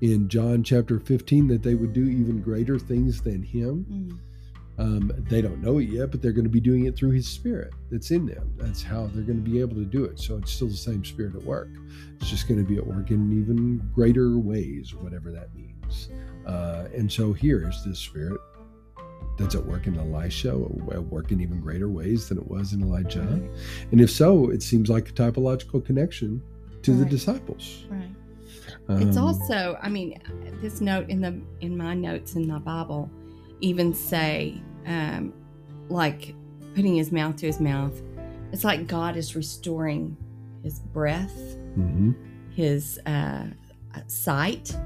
in 0.00 0.28
john 0.28 0.62
chapter 0.62 1.00
15 1.00 1.48
that 1.48 1.62
they 1.62 1.74
would 1.74 1.92
do 1.92 2.04
even 2.04 2.40
greater 2.40 2.78
things 2.78 3.20
than 3.20 3.42
him. 3.42 3.86
Mm. 3.90 4.82
um, 4.82 5.12
they 5.28 5.42
don't 5.42 5.60
know 5.60 5.78
it 5.78 5.88
yet 5.88 6.10
but 6.10 6.22
they're 6.22 6.32
going 6.32 6.44
to 6.44 6.50
be 6.50 6.60
doing 6.60 6.86
it 6.86 6.96
through 6.96 7.10
his 7.10 7.26
spirit 7.26 7.72
that's 7.90 8.10
in 8.10 8.24
them. 8.26 8.52
That's 8.56 8.82
how 8.82 9.06
they're 9.08 9.22
going 9.22 9.42
to 9.44 9.50
be 9.50 9.60
able 9.60 9.76
to 9.76 9.84
do 9.84 10.04
it. 10.04 10.18
So 10.18 10.38
it's 10.38 10.50
still 10.50 10.68
the 10.68 10.74
same 10.74 11.04
spirit 11.04 11.34
at 11.34 11.42
work. 11.42 11.68
It's 12.16 12.30
just 12.30 12.48
going 12.48 12.58
to 12.58 12.66
be 12.68 12.78
at 12.78 12.86
work 12.86 13.10
in 13.10 13.38
even 13.38 13.78
greater 13.94 14.38
ways 14.38 14.94
whatever 14.94 15.30
that 15.30 15.54
means. 15.54 16.08
Uh, 16.46 16.88
and 16.94 17.12
so 17.12 17.32
here 17.32 17.68
is 17.68 17.84
this 17.84 17.98
spirit 17.98 18.40
that's 19.38 19.54
at 19.54 19.64
work 19.64 19.86
in 19.86 19.98
Elisha, 19.98 20.56
work 20.56 21.32
in 21.32 21.40
even 21.40 21.60
greater 21.60 21.88
ways 21.88 22.28
than 22.28 22.38
it 22.38 22.48
was 22.48 22.72
in 22.72 22.82
Elijah. 22.82 23.20
Right. 23.20 23.50
And 23.90 24.00
if 24.00 24.10
so, 24.10 24.50
it 24.50 24.62
seems 24.62 24.88
like 24.88 25.08
a 25.08 25.12
typological 25.12 25.84
connection 25.84 26.42
to 26.82 26.92
right. 26.92 26.98
the 27.00 27.06
disciples. 27.06 27.84
Right. 27.88 28.10
Um, 28.88 29.08
it's 29.08 29.16
also, 29.16 29.78
I 29.80 29.88
mean, 29.88 30.20
this 30.60 30.80
note 30.80 31.08
in 31.08 31.20
the 31.20 31.40
in 31.60 31.76
my 31.76 31.94
notes 31.94 32.34
in 32.34 32.48
the 32.48 32.58
Bible 32.58 33.10
even 33.60 33.94
say, 33.94 34.60
um, 34.86 35.32
like 35.88 36.34
putting 36.74 36.96
his 36.96 37.12
mouth 37.12 37.36
to 37.36 37.46
his 37.46 37.60
mouth. 37.60 38.00
It's 38.52 38.64
like 38.64 38.86
God 38.86 39.16
is 39.16 39.34
restoring 39.34 40.16
his 40.62 40.78
breath, 40.78 41.34
mm-hmm. 41.76 42.12
his 42.50 43.00
uh, 43.06 43.46
sight, 44.08 44.76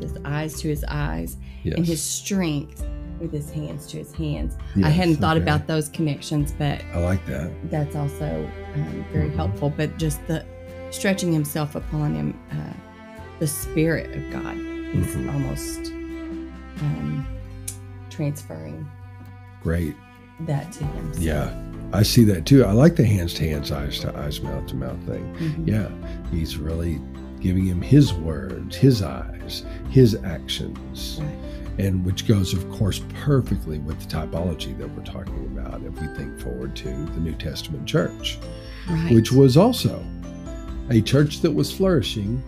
his 0.00 0.18
eyes 0.24 0.60
to 0.60 0.68
his 0.68 0.84
eyes 0.88 1.36
yes. 1.62 1.76
and 1.76 1.86
his 1.86 2.02
strength 2.02 2.84
with 3.20 3.32
his 3.32 3.50
hands 3.50 3.86
to 3.88 3.98
his 3.98 4.12
hands. 4.12 4.56
Yes, 4.74 4.86
I 4.86 4.90
hadn't 4.90 5.16
thought 5.16 5.36
okay. 5.36 5.42
about 5.42 5.66
those 5.66 5.88
connections, 5.90 6.52
but 6.52 6.82
I 6.92 6.98
like 6.98 7.24
that. 7.26 7.52
That's 7.70 7.94
also 7.94 8.50
um, 8.74 9.04
very 9.12 9.28
mm-hmm. 9.28 9.36
helpful. 9.36 9.70
But 9.70 9.96
just 9.98 10.26
the 10.26 10.44
stretching 10.90 11.32
himself 11.32 11.74
upon 11.74 12.14
him, 12.14 12.40
uh, 12.50 12.72
the 13.38 13.46
Spirit 13.46 14.16
of 14.16 14.30
God, 14.32 14.56
he's 14.56 15.14
mm-hmm. 15.14 15.30
almost 15.30 15.92
um, 16.80 17.26
transferring. 18.08 18.90
Great. 19.62 19.94
That 20.40 20.72
to 20.72 20.84
him. 20.84 21.14
So. 21.14 21.20
Yeah. 21.20 21.62
I 21.92 22.04
see 22.04 22.24
that 22.24 22.46
too. 22.46 22.64
I 22.64 22.72
like 22.72 22.94
the 22.94 23.04
hands 23.04 23.34
to 23.34 23.48
hands, 23.48 23.72
eyes 23.72 23.98
to 24.00 24.16
eyes, 24.16 24.40
mouth 24.40 24.66
to 24.68 24.76
mouth 24.76 25.02
thing. 25.06 25.34
Mm-hmm. 25.34 25.68
Yeah, 25.68 25.88
he's 26.30 26.56
really 26.56 27.00
giving 27.40 27.66
him 27.66 27.82
his 27.82 28.12
words, 28.14 28.76
his 28.76 29.02
eyes, 29.02 29.64
his 29.90 30.14
actions. 30.22 31.20
And 31.80 32.04
which 32.04 32.28
goes, 32.28 32.52
of 32.52 32.68
course, 32.70 33.00
perfectly 33.24 33.78
with 33.78 33.98
the 34.00 34.14
typology 34.14 34.76
that 34.78 34.88
we're 34.90 35.02
talking 35.02 35.46
about 35.46 35.82
if 35.82 35.98
we 35.98 36.06
think 36.08 36.38
forward 36.38 36.76
to 36.76 36.88
the 36.88 37.20
New 37.20 37.34
Testament 37.34 37.86
church, 37.86 38.38
right. 38.88 39.14
which 39.14 39.32
was 39.32 39.56
also 39.56 40.04
a 40.90 41.00
church 41.00 41.40
that 41.40 41.50
was 41.50 41.72
flourishing 41.72 42.42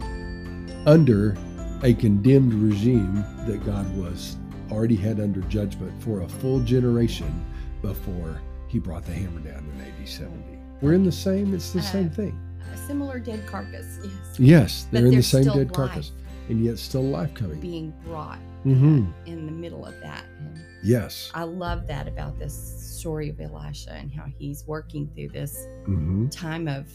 under 0.87 1.37
a 1.83 1.95
condemned 1.95 2.53
regime 2.55 3.25
that 3.47 3.65
God 3.65 3.97
was 3.97 4.37
already 4.71 4.97
had 4.97 5.19
under 5.19 5.41
judgment 5.43 6.03
for 6.03 6.21
a 6.21 6.29
full 6.29 6.61
generation 6.61 7.45
before 7.81 8.39
he 8.69 8.79
brought 8.79 9.05
the 9.07 9.15
hammer 9.15 9.41
down 9.41 9.67
in 9.75 9.81
AD 9.81 10.09
70. 10.09 10.35
We're 10.83 10.93
in 10.93 11.05
the 11.05 11.13
same, 11.13 11.55
it's 11.55 11.73
the 11.73 11.79
uh, 11.79 11.83
same 11.83 12.11
thing 12.11 12.39
a 12.73 12.77
similar 12.77 13.19
dead 13.19 13.47
carcass. 13.47 13.99
Yes. 14.03 14.39
Yes, 14.39 14.87
they're 14.91 15.07
in 15.07 15.15
the 15.15 15.23
same 15.23 15.45
dead 15.45 15.73
carcass, 15.73 16.13
and 16.49 16.65
yet 16.65 16.79
still 16.79 17.03
life 17.03 17.35
coming. 17.35 17.61
Being 17.61 17.93
brought 18.05 18.39
mm-hmm. 18.65 19.11
in 19.27 19.47
the 19.47 19.53
middle 19.53 19.85
of 19.85 19.99
that. 20.01 20.25
And 20.39 20.59
yes. 20.83 21.31
I 21.35 21.45
love 21.45 21.87
that 21.87 22.09
about 22.09 22.39
this 22.39 22.55
story 22.99 23.29
of 23.29 23.41
Elisha 23.41 23.93
and 23.93 24.13
how 24.13 24.27
he's 24.39 24.65
working 24.67 25.11
through 25.15 25.29
this 25.29 25.67
mm-hmm. 25.83 26.29
time 26.29 26.69
of 26.69 26.89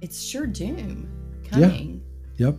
it's 0.00 0.22
sure 0.22 0.46
doom 0.46 1.10
coming. 1.48 2.02
Yeah. 2.36 2.48
Yep. 2.48 2.58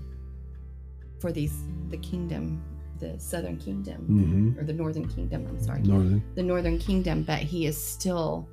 For 1.20 1.32
these 1.32 1.54
the 1.89 1.98
kingdom 1.98 2.63
the 3.00 3.20
Southern 3.20 3.58
Kingdom 3.58 4.06
hmm 4.06 4.60
or 4.60 4.63
the 4.63 4.74
Northern 4.74 5.08
Kingdom. 5.08 5.46
I'm 5.48 5.62
sorry, 5.62 5.82
Northern. 5.82 6.24
the 6.36 6.43
Northern 6.43 6.80
Kingdom, 6.80 7.24
but 7.24 7.39
he 7.39 7.65
is 7.65 7.82
still 7.82 8.48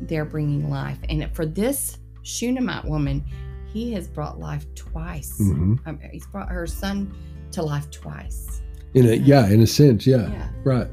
there 0.00 0.24
bringing 0.24 0.70
life. 0.70 0.98
And 1.08 1.34
for 1.34 1.46
this 1.46 1.98
Shunammite 2.22 2.84
woman, 2.84 3.24
he 3.66 3.92
has 3.92 4.08
brought 4.08 4.38
life 4.38 4.66
twice. 4.74 5.36
hmm 5.38 5.74
Um, 5.86 6.00
he's 6.10 6.26
brought 6.26 6.48
her 6.48 6.66
son 6.66 7.14
to 7.56 7.62
life 7.62 7.90
twice. 7.90 8.62
In 8.94 9.06
a 9.06 9.14
yeah, 9.14 9.48
in 9.48 9.60
a 9.62 9.66
sense, 9.66 10.06
yeah, 10.06 10.28
Yeah. 10.30 10.48
right. 10.64 10.88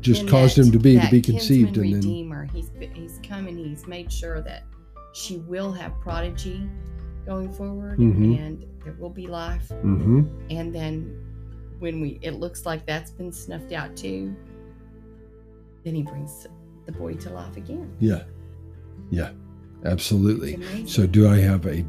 Just 0.00 0.22
And 0.22 0.30
caused 0.30 0.56
that- 0.56 0.66
him 0.66 0.72
to 0.72 0.78
be 0.78 0.98
to 0.98 1.08
be 1.10 1.20
conceived, 1.22 1.76
and 1.76 1.86
then 1.86 2.00
redeemer. 2.00 2.44
He's 2.52 2.70
be- 2.70 2.90
he's 2.94 3.20
come 3.26 3.46
and 3.46 3.58
he's 3.58 3.86
made 3.86 4.10
sure 4.10 4.40
that 4.42 4.64
she 5.12 5.36
will 5.38 5.72
have 5.72 5.92
prodigy 6.00 6.68
going 7.26 7.50
forward, 7.52 7.98
Mhm. 7.98 8.38
and 8.38 8.64
there 8.84 8.96
will 8.98 9.10
be 9.10 9.26
life. 9.26 9.68
hmm 9.82 10.22
And 10.50 10.74
then 10.74 11.14
when 11.78 12.00
we 12.00 12.18
it 12.22 12.32
looks 12.40 12.64
like 12.64 12.86
that's 12.86 13.10
been 13.10 13.32
snuffed 13.32 13.72
out 13.72 13.94
too, 13.96 14.34
then 15.84 15.94
he 15.94 16.02
brings 16.02 16.46
the 16.86 16.92
boy 16.92 17.14
to 17.14 17.30
life 17.30 17.56
again. 17.56 17.90
yeah, 18.00 18.22
yeah, 19.10 19.30
absolutely. 19.84 20.58
So 20.86 21.06
do 21.06 21.28
I 21.28 21.36
have 21.38 21.66
a 21.66 21.84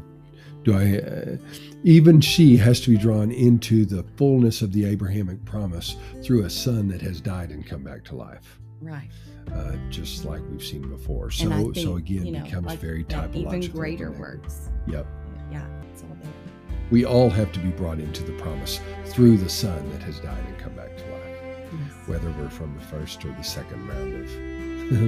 do 0.68 0.76
I 0.78 0.98
uh, 0.98 1.36
even 1.84 2.20
she 2.20 2.56
has 2.58 2.80
to 2.82 2.90
be 2.90 2.96
drawn 2.98 3.30
into 3.30 3.84
the 3.86 4.02
fullness 4.16 4.60
of 4.62 4.72
the 4.72 4.84
Abrahamic 4.84 5.44
promise 5.44 5.96
through 6.22 6.44
a 6.44 6.50
son 6.50 6.88
that 6.88 7.00
has 7.00 7.20
died 7.20 7.50
and 7.50 7.64
come 7.66 7.82
back 7.82 8.04
to 8.04 8.16
life. 8.16 8.58
right. 8.80 9.08
Uh, 9.54 9.72
just 9.88 10.26
like 10.26 10.42
we've 10.50 10.62
seen 10.62 10.86
before. 10.90 11.30
So 11.30 11.48
think, 11.48 11.76
so 11.76 11.96
again 11.96 12.26
you 12.26 12.32
know, 12.32 12.44
becomes 12.44 12.66
like 12.66 12.78
very 12.80 13.02
typological. 13.04 13.34
Even 13.62 13.70
greater 13.70 14.10
works. 14.12 14.68
Yep. 14.86 15.06
Yeah, 15.50 15.66
it's 15.90 16.02
all 16.02 16.16
there. 16.22 16.32
We 16.90 17.06
all 17.06 17.30
have 17.30 17.50
to 17.52 17.58
be 17.60 17.70
brought 17.70 17.98
into 17.98 18.22
the 18.24 18.32
promise 18.32 18.78
through 19.06 19.38
the 19.38 19.48
son 19.48 19.90
that 19.92 20.02
has 20.02 20.20
died 20.20 20.44
and 20.46 20.58
come 20.58 20.74
back 20.74 20.94
to 20.98 21.04
life. 21.04 21.68
Yes. 21.72 22.08
Whether 22.08 22.30
we're 22.32 22.50
from 22.50 22.74
the 22.74 22.84
first 22.84 23.24
or 23.24 23.28
the 23.32 23.42
second 23.42 23.88
round 23.88 24.14
of 24.16 24.30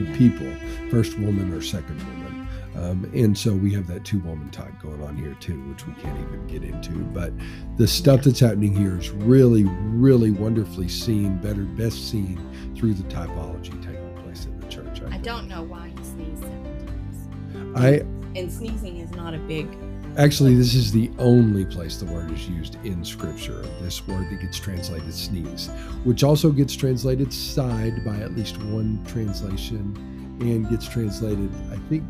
Yeah. 0.08 0.16
people, 0.16 0.50
first 0.90 1.18
woman 1.18 1.52
or 1.52 1.60
second 1.60 1.98
woman. 2.06 2.29
Um, 2.76 3.10
and 3.14 3.36
so 3.36 3.52
we 3.52 3.72
have 3.74 3.86
that 3.88 4.04
two 4.04 4.20
woman 4.20 4.48
type 4.50 4.72
going 4.80 5.02
on 5.02 5.16
here 5.16 5.34
too, 5.40 5.60
which 5.68 5.86
we 5.86 5.92
can't 5.94 6.18
even 6.20 6.46
get 6.46 6.62
into. 6.62 6.92
But 6.92 7.32
the 7.76 7.86
stuff 7.88 8.22
that's 8.22 8.40
happening 8.40 8.74
here 8.74 8.98
is 8.98 9.10
really, 9.10 9.64
really 9.64 10.30
wonderfully 10.30 10.88
seen, 10.88 11.38
better, 11.38 11.62
best 11.62 12.10
seen 12.10 12.38
through 12.76 12.94
the 12.94 13.02
typology 13.04 13.72
taking 13.84 14.14
place 14.22 14.44
in 14.44 14.58
the 14.60 14.68
church. 14.68 15.02
I 15.02 15.10
think. 15.10 15.24
don't 15.24 15.48
know 15.48 15.62
why 15.62 15.88
he 15.96 16.04
sneezed 16.04 16.42
seven 16.42 16.86
times. 16.86 17.76
I 17.76 17.88
And 18.38 18.50
sneezing 18.50 18.98
is 18.98 19.10
not 19.12 19.34
a 19.34 19.38
big. 19.38 19.66
actually, 20.16 20.54
this 20.54 20.74
is 20.74 20.92
the 20.92 21.10
only 21.18 21.64
place 21.64 21.96
the 21.96 22.06
word 22.06 22.30
is 22.30 22.48
used 22.48 22.76
in 22.84 23.04
Scripture. 23.04 23.62
This 23.80 24.06
word 24.06 24.30
that 24.30 24.40
gets 24.40 24.58
translated 24.58 25.12
sneeze, 25.12 25.68
which 26.04 26.22
also 26.22 26.50
gets 26.52 26.74
translated 26.76 27.32
side 27.32 28.04
by 28.04 28.16
at 28.18 28.36
least 28.36 28.62
one 28.62 29.04
translation, 29.06 29.96
and 30.40 30.68
gets 30.70 30.88
translated, 30.88 31.50
I 31.72 31.76
think, 31.88 32.04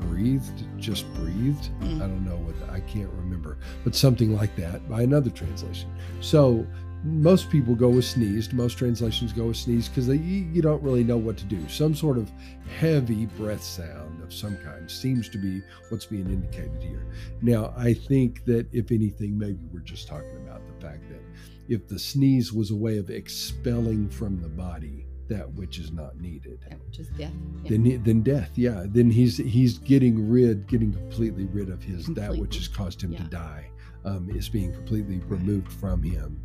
breathed, 0.00 0.64
just 0.78 1.12
breathed. 1.14 1.70
Mm. 1.80 1.96
I 1.96 2.06
don't 2.06 2.24
know 2.24 2.36
what 2.36 2.70
I 2.70 2.80
can't 2.80 3.10
remember, 3.10 3.58
but 3.84 3.94
something 3.94 4.34
like 4.34 4.54
that 4.56 4.88
by 4.88 5.02
another 5.02 5.30
translation. 5.30 5.90
So 6.20 6.66
most 7.02 7.48
people 7.50 7.74
go 7.74 7.88
with 7.88 8.04
sneezed. 8.04 8.52
Most 8.52 8.76
translations 8.76 9.32
go 9.32 9.46
with 9.46 9.56
sneezed 9.56 9.94
because 9.94 10.08
you 10.08 10.60
don't 10.60 10.82
really 10.82 11.04
know 11.04 11.16
what 11.16 11.36
to 11.38 11.44
do. 11.44 11.66
Some 11.68 11.94
sort 11.94 12.18
of 12.18 12.30
heavy 12.78 13.26
breath 13.26 13.62
sound 13.62 14.22
of 14.22 14.34
some 14.34 14.56
kind 14.58 14.90
seems 14.90 15.28
to 15.30 15.38
be 15.38 15.62
what's 15.88 16.06
being 16.06 16.26
indicated 16.26 16.82
here. 16.82 17.06
Now, 17.40 17.72
I 17.76 17.94
think 17.94 18.44
that 18.44 18.66
if 18.72 18.90
anything, 18.90 19.38
maybe 19.38 19.60
we're 19.72 19.80
just 19.80 20.08
talking 20.08 20.36
about 20.46 20.60
the 20.66 20.86
fact 20.86 21.08
that 21.08 21.22
if 21.68 21.88
the 21.88 21.98
sneeze 21.98 22.52
was 22.52 22.70
a 22.70 22.76
way 22.76 22.98
of 22.98 23.10
expelling 23.10 24.08
from 24.10 24.42
the 24.42 24.48
body 24.48 25.06
that 25.30 25.50
which 25.54 25.78
is 25.78 25.90
not 25.92 26.20
needed, 26.20 26.58
Which 26.86 26.98
is 26.98 27.08
death. 27.16 27.32
Yeah. 27.64 27.70
then 27.78 28.02
then 28.04 28.22
death 28.22 28.50
yeah 28.56 28.84
then 28.86 29.10
he's 29.10 29.36
he's 29.38 29.78
getting 29.78 30.28
rid 30.28 30.66
getting 30.66 30.92
completely 30.92 31.46
rid 31.46 31.70
of 31.70 31.82
his 31.82 32.06
that 32.08 32.36
which 32.36 32.56
has 32.56 32.68
caused 32.68 33.00
him 33.02 33.14
to 33.16 33.22
die 33.24 33.70
um, 34.04 34.28
is 34.30 34.48
being 34.48 34.72
completely 34.72 35.18
removed 35.28 35.72
from 35.72 36.02
him 36.02 36.40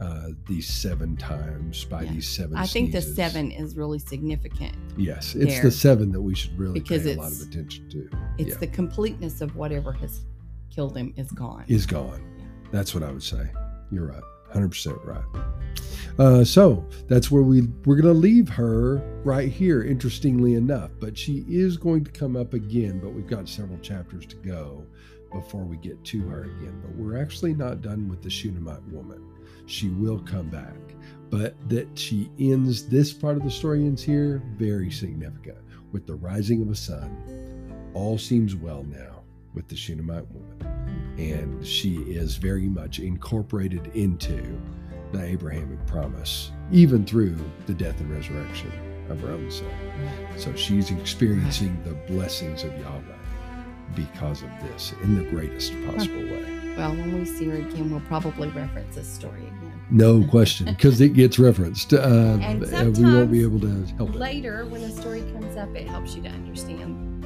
uh, 0.00 0.28
these 0.46 0.66
seven 0.66 1.14
times 1.16 1.84
by 1.84 2.02
Yeah. 2.04 2.12
these 2.12 2.28
seven 2.28 2.56
I 2.56 2.66
think 2.66 2.92
the 2.92 3.02
seven 3.02 3.50
is 3.50 3.76
really 3.76 3.98
significant. 3.98 4.74
yes 4.96 5.34
it's 5.34 5.54
there. 5.54 5.62
the 5.64 5.70
seven 5.70 6.10
that 6.12 6.22
we 6.22 6.34
should 6.34 6.58
really 6.58 6.80
Because 6.80 7.02
pay 7.02 7.14
a 7.14 7.16
lot 7.20 7.32
of 7.32 7.40
attention 7.42 7.88
to 7.90 8.08
It's 8.38 8.50
Yeah. 8.50 8.56
the 8.58 8.66
completeness 8.68 9.40
of 9.42 9.54
whatever 9.56 9.92
has 9.92 10.24
killed 10.74 10.96
him 10.96 11.12
is 11.16 11.30
gone. 11.32 11.64
is 11.68 11.84
gone 11.84 12.22
Yeah. 12.38 12.44
that's 12.70 12.94
what 12.94 13.02
i 13.02 13.10
would 13.10 13.22
say 13.22 13.50
you're 13.90 14.06
right 14.06 14.22
100% 14.54 15.04
right. 15.06 15.44
Uh, 16.18 16.44
so 16.44 16.84
that's 17.08 17.30
where 17.30 17.42
we 17.42 17.62
we're 17.86 17.96
going 17.96 18.12
to 18.12 18.20
leave 18.20 18.48
her 18.48 18.96
right 19.24 19.50
here 19.50 19.84
interestingly 19.84 20.54
enough 20.54 20.90
but 21.00 21.16
she 21.16 21.46
is 21.48 21.76
going 21.76 22.04
to 22.04 22.10
come 22.10 22.36
up 22.36 22.52
again 22.52 22.98
but 22.98 23.10
we've 23.10 23.28
got 23.28 23.48
several 23.48 23.78
chapters 23.78 24.26
to 24.26 24.36
go 24.36 24.84
before 25.32 25.62
we 25.62 25.76
get 25.76 26.02
to 26.04 26.20
her 26.22 26.44
again. 26.44 26.80
But 26.82 26.94
we're 26.96 27.20
actually 27.20 27.54
not 27.54 27.82
done 27.82 28.08
with 28.08 28.22
the 28.22 28.30
shunammite 28.30 28.82
woman. 28.88 29.24
She 29.66 29.88
will 29.88 30.18
come 30.20 30.48
back 30.48 30.74
but 31.30 31.54
that 31.68 31.86
she 31.96 32.28
ends 32.40 32.88
this 32.88 33.12
part 33.12 33.36
of 33.36 33.44
the 33.44 33.50
story 33.50 33.84
ends 33.86 34.02
here 34.02 34.42
very 34.56 34.90
significant. 34.90 35.58
With 35.92 36.06
the 36.06 36.16
rising 36.16 36.60
of 36.62 36.70
a 36.70 36.74
son 36.74 37.90
all 37.94 38.18
seems 38.18 38.56
well 38.56 38.84
now 38.84 39.22
with 39.54 39.68
the 39.68 39.76
shunammite 39.76 40.26
woman 40.30 40.79
and 41.20 41.66
she 41.66 41.96
is 41.96 42.36
very 42.36 42.68
much 42.68 42.98
incorporated 42.98 43.90
into 43.94 44.42
the 45.12 45.22
Abrahamic 45.22 45.84
promise, 45.86 46.50
even 46.72 47.04
through 47.04 47.36
the 47.66 47.74
death 47.74 48.00
and 48.00 48.10
resurrection 48.10 48.72
of 49.10 49.20
her 49.20 49.30
own 49.32 49.50
son. 49.50 49.68
So 50.36 50.54
she's 50.54 50.90
experiencing 50.90 51.78
the 51.84 51.94
blessings 52.12 52.62
of 52.64 52.72
Yahweh 52.78 53.02
because 53.94 54.42
of 54.42 54.50
this 54.62 54.94
in 55.02 55.16
the 55.16 55.24
greatest 55.30 55.72
possible 55.84 56.22
way. 56.22 56.74
Well, 56.76 56.90
when 56.92 57.18
we 57.18 57.24
see 57.24 57.46
her 57.48 57.56
again, 57.56 57.90
we'll 57.90 58.00
probably 58.02 58.48
reference 58.48 58.94
this 58.94 59.08
story 59.08 59.40
again. 59.40 59.72
No 59.90 60.24
question, 60.24 60.66
because 60.66 61.00
it 61.00 61.14
gets 61.14 61.36
referenced. 61.38 61.92
Uh, 61.92 62.38
And 62.40 62.62
and 62.62 62.96
we 62.96 63.02
won't 63.02 63.32
be 63.32 63.42
able 63.42 63.58
to 63.60 63.84
help 63.96 64.10
it. 64.10 64.16
Later, 64.16 64.64
when 64.66 64.80
the 64.82 64.90
story 64.90 65.22
comes 65.32 65.56
up, 65.56 65.74
it 65.74 65.88
helps 65.88 66.14
you 66.14 66.22
to 66.22 66.28
understand 66.28 67.19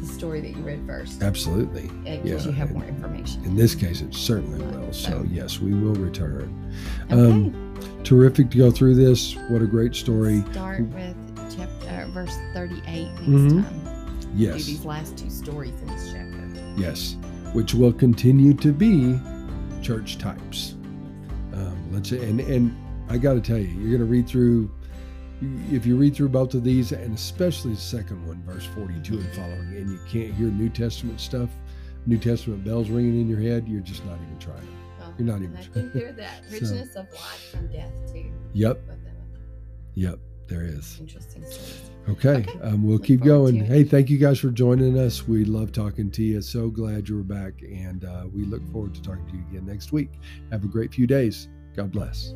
the 0.00 0.06
story 0.06 0.40
that 0.40 0.50
you 0.50 0.62
read 0.62 0.80
first. 0.86 1.22
Absolutely. 1.22 1.82
Because 2.04 2.24
yeah, 2.24 2.46
you 2.46 2.52
have 2.52 2.68
and- 2.70 2.78
more 2.78 2.86
information. 2.88 3.44
In 3.44 3.56
this 3.56 3.74
case, 3.74 4.00
it 4.02 4.14
certainly 4.14 4.60
Right, 4.64 4.78
will. 4.80 4.92
So, 4.92 5.10
so- 5.10 5.26
yes, 5.30 5.60
we 5.60 5.72
will 5.74 5.94
return. 5.94 6.52
okay. 7.10 7.14
Um, 7.30 7.74
terrific 8.04 8.50
to 8.50 8.58
go 8.58 8.70
through 8.70 8.94
this. 8.94 9.36
What 9.48 9.62
a 9.62 9.66
great 9.66 9.94
story. 9.94 10.42
Start 10.52 10.82
with 10.94 11.16
chapter, 11.56 11.88
uh, 11.88 12.08
verse 12.12 12.36
38 12.54 13.08
next 13.26 13.26
Mhm. 13.54 13.62
time. 13.62 13.80
Do 14.20 14.28
Yes. 14.42 14.64
these 14.66 14.84
last 14.84 15.16
two 15.16 15.30
stories 15.30 15.72
in 15.82 15.88
this 15.88 16.10
chapter. 16.12 16.22
Yes, 16.76 17.16
which 17.54 17.74
will 17.74 17.92
continue 17.92 18.52
to 18.54 18.70
be 18.72 19.18
church 19.82 20.18
types. 20.18 20.74
Um, 21.54 21.72
let's 21.92 22.12
and 22.12 22.40
and 22.40 22.74
I 23.08 23.16
got 23.18 23.34
to 23.34 23.40
tell 23.40 23.56
you, 23.58 23.68
you're 23.68 23.88
going 23.96 24.00
to 24.00 24.04
read 24.04 24.26
through. 24.26 24.70
If 25.70 25.84
you 25.84 25.96
read 25.96 26.14
through 26.16 26.30
both 26.30 26.54
of 26.54 26.64
these, 26.64 26.92
and 26.92 27.14
especially 27.14 27.74
the 27.74 27.80
second 27.80 28.26
one, 28.26 28.42
verse 28.44 28.64
42 28.74 29.18
and 29.18 29.32
following, 29.34 29.76
and 29.76 29.90
you 29.90 29.98
can't 30.08 30.32
hear 30.34 30.46
New 30.48 30.70
Testament 30.70 31.20
stuff, 31.20 31.50
New 32.06 32.18
Testament 32.18 32.64
bells 32.64 32.88
ringing 32.88 33.20
in 33.20 33.28
your 33.28 33.40
head, 33.40 33.68
you're 33.68 33.80
just 33.82 34.04
not 34.06 34.14
even 34.22 34.38
trying. 34.38 34.66
Well, 34.98 35.12
You're 35.18 35.26
not 35.26 35.42
even 35.42 35.56
I 35.56 35.60
trying. 35.62 35.72
think 35.72 35.92
they're 35.92 36.12
that 36.12 36.44
So- 36.48 36.52
richness 36.52 36.96
of 36.96 37.06
life 37.12 37.50
from 37.52 37.66
death 37.70 37.92
too. 38.12 38.32
Yep, 38.54 38.80
yep, 39.94 40.18
there 40.46 40.62
is. 40.64 40.98
interesting 41.00 41.44
stories. 41.44 41.90
Okay, 42.08 42.28
Okay. 42.48 42.60
Um, 42.62 42.84
we'll 42.84 42.94
Look 42.98 43.04
keep 43.04 43.20
going. 43.22 43.56
Hey, 43.64 43.82
thank 43.84 44.08
you 44.08 44.16
guys 44.16 44.38
for 44.38 44.50
joining 44.50 44.96
us. 44.98 45.26
We 45.28 45.44
love 45.44 45.72
talking 45.72 46.08
to 46.12 46.22
you. 46.22 46.40
So 46.40 46.70
glad 46.70 47.08
you 47.08 47.16
were 47.16 47.22
back, 47.24 47.60
and 47.62 48.04
uh, 48.04 48.24
we 48.32 48.44
look 48.44 48.62
forward 48.72 48.94
to 48.94 49.02
talking 49.02 49.26
to 49.26 49.32
you 49.34 49.42
again 49.50 49.66
next 49.66 49.92
week. 49.92 50.12
Have 50.52 50.64
a 50.64 50.68
great 50.68 50.94
few 50.94 51.06
days. 51.08 51.48
God 51.74 51.90
bless. 51.92 52.32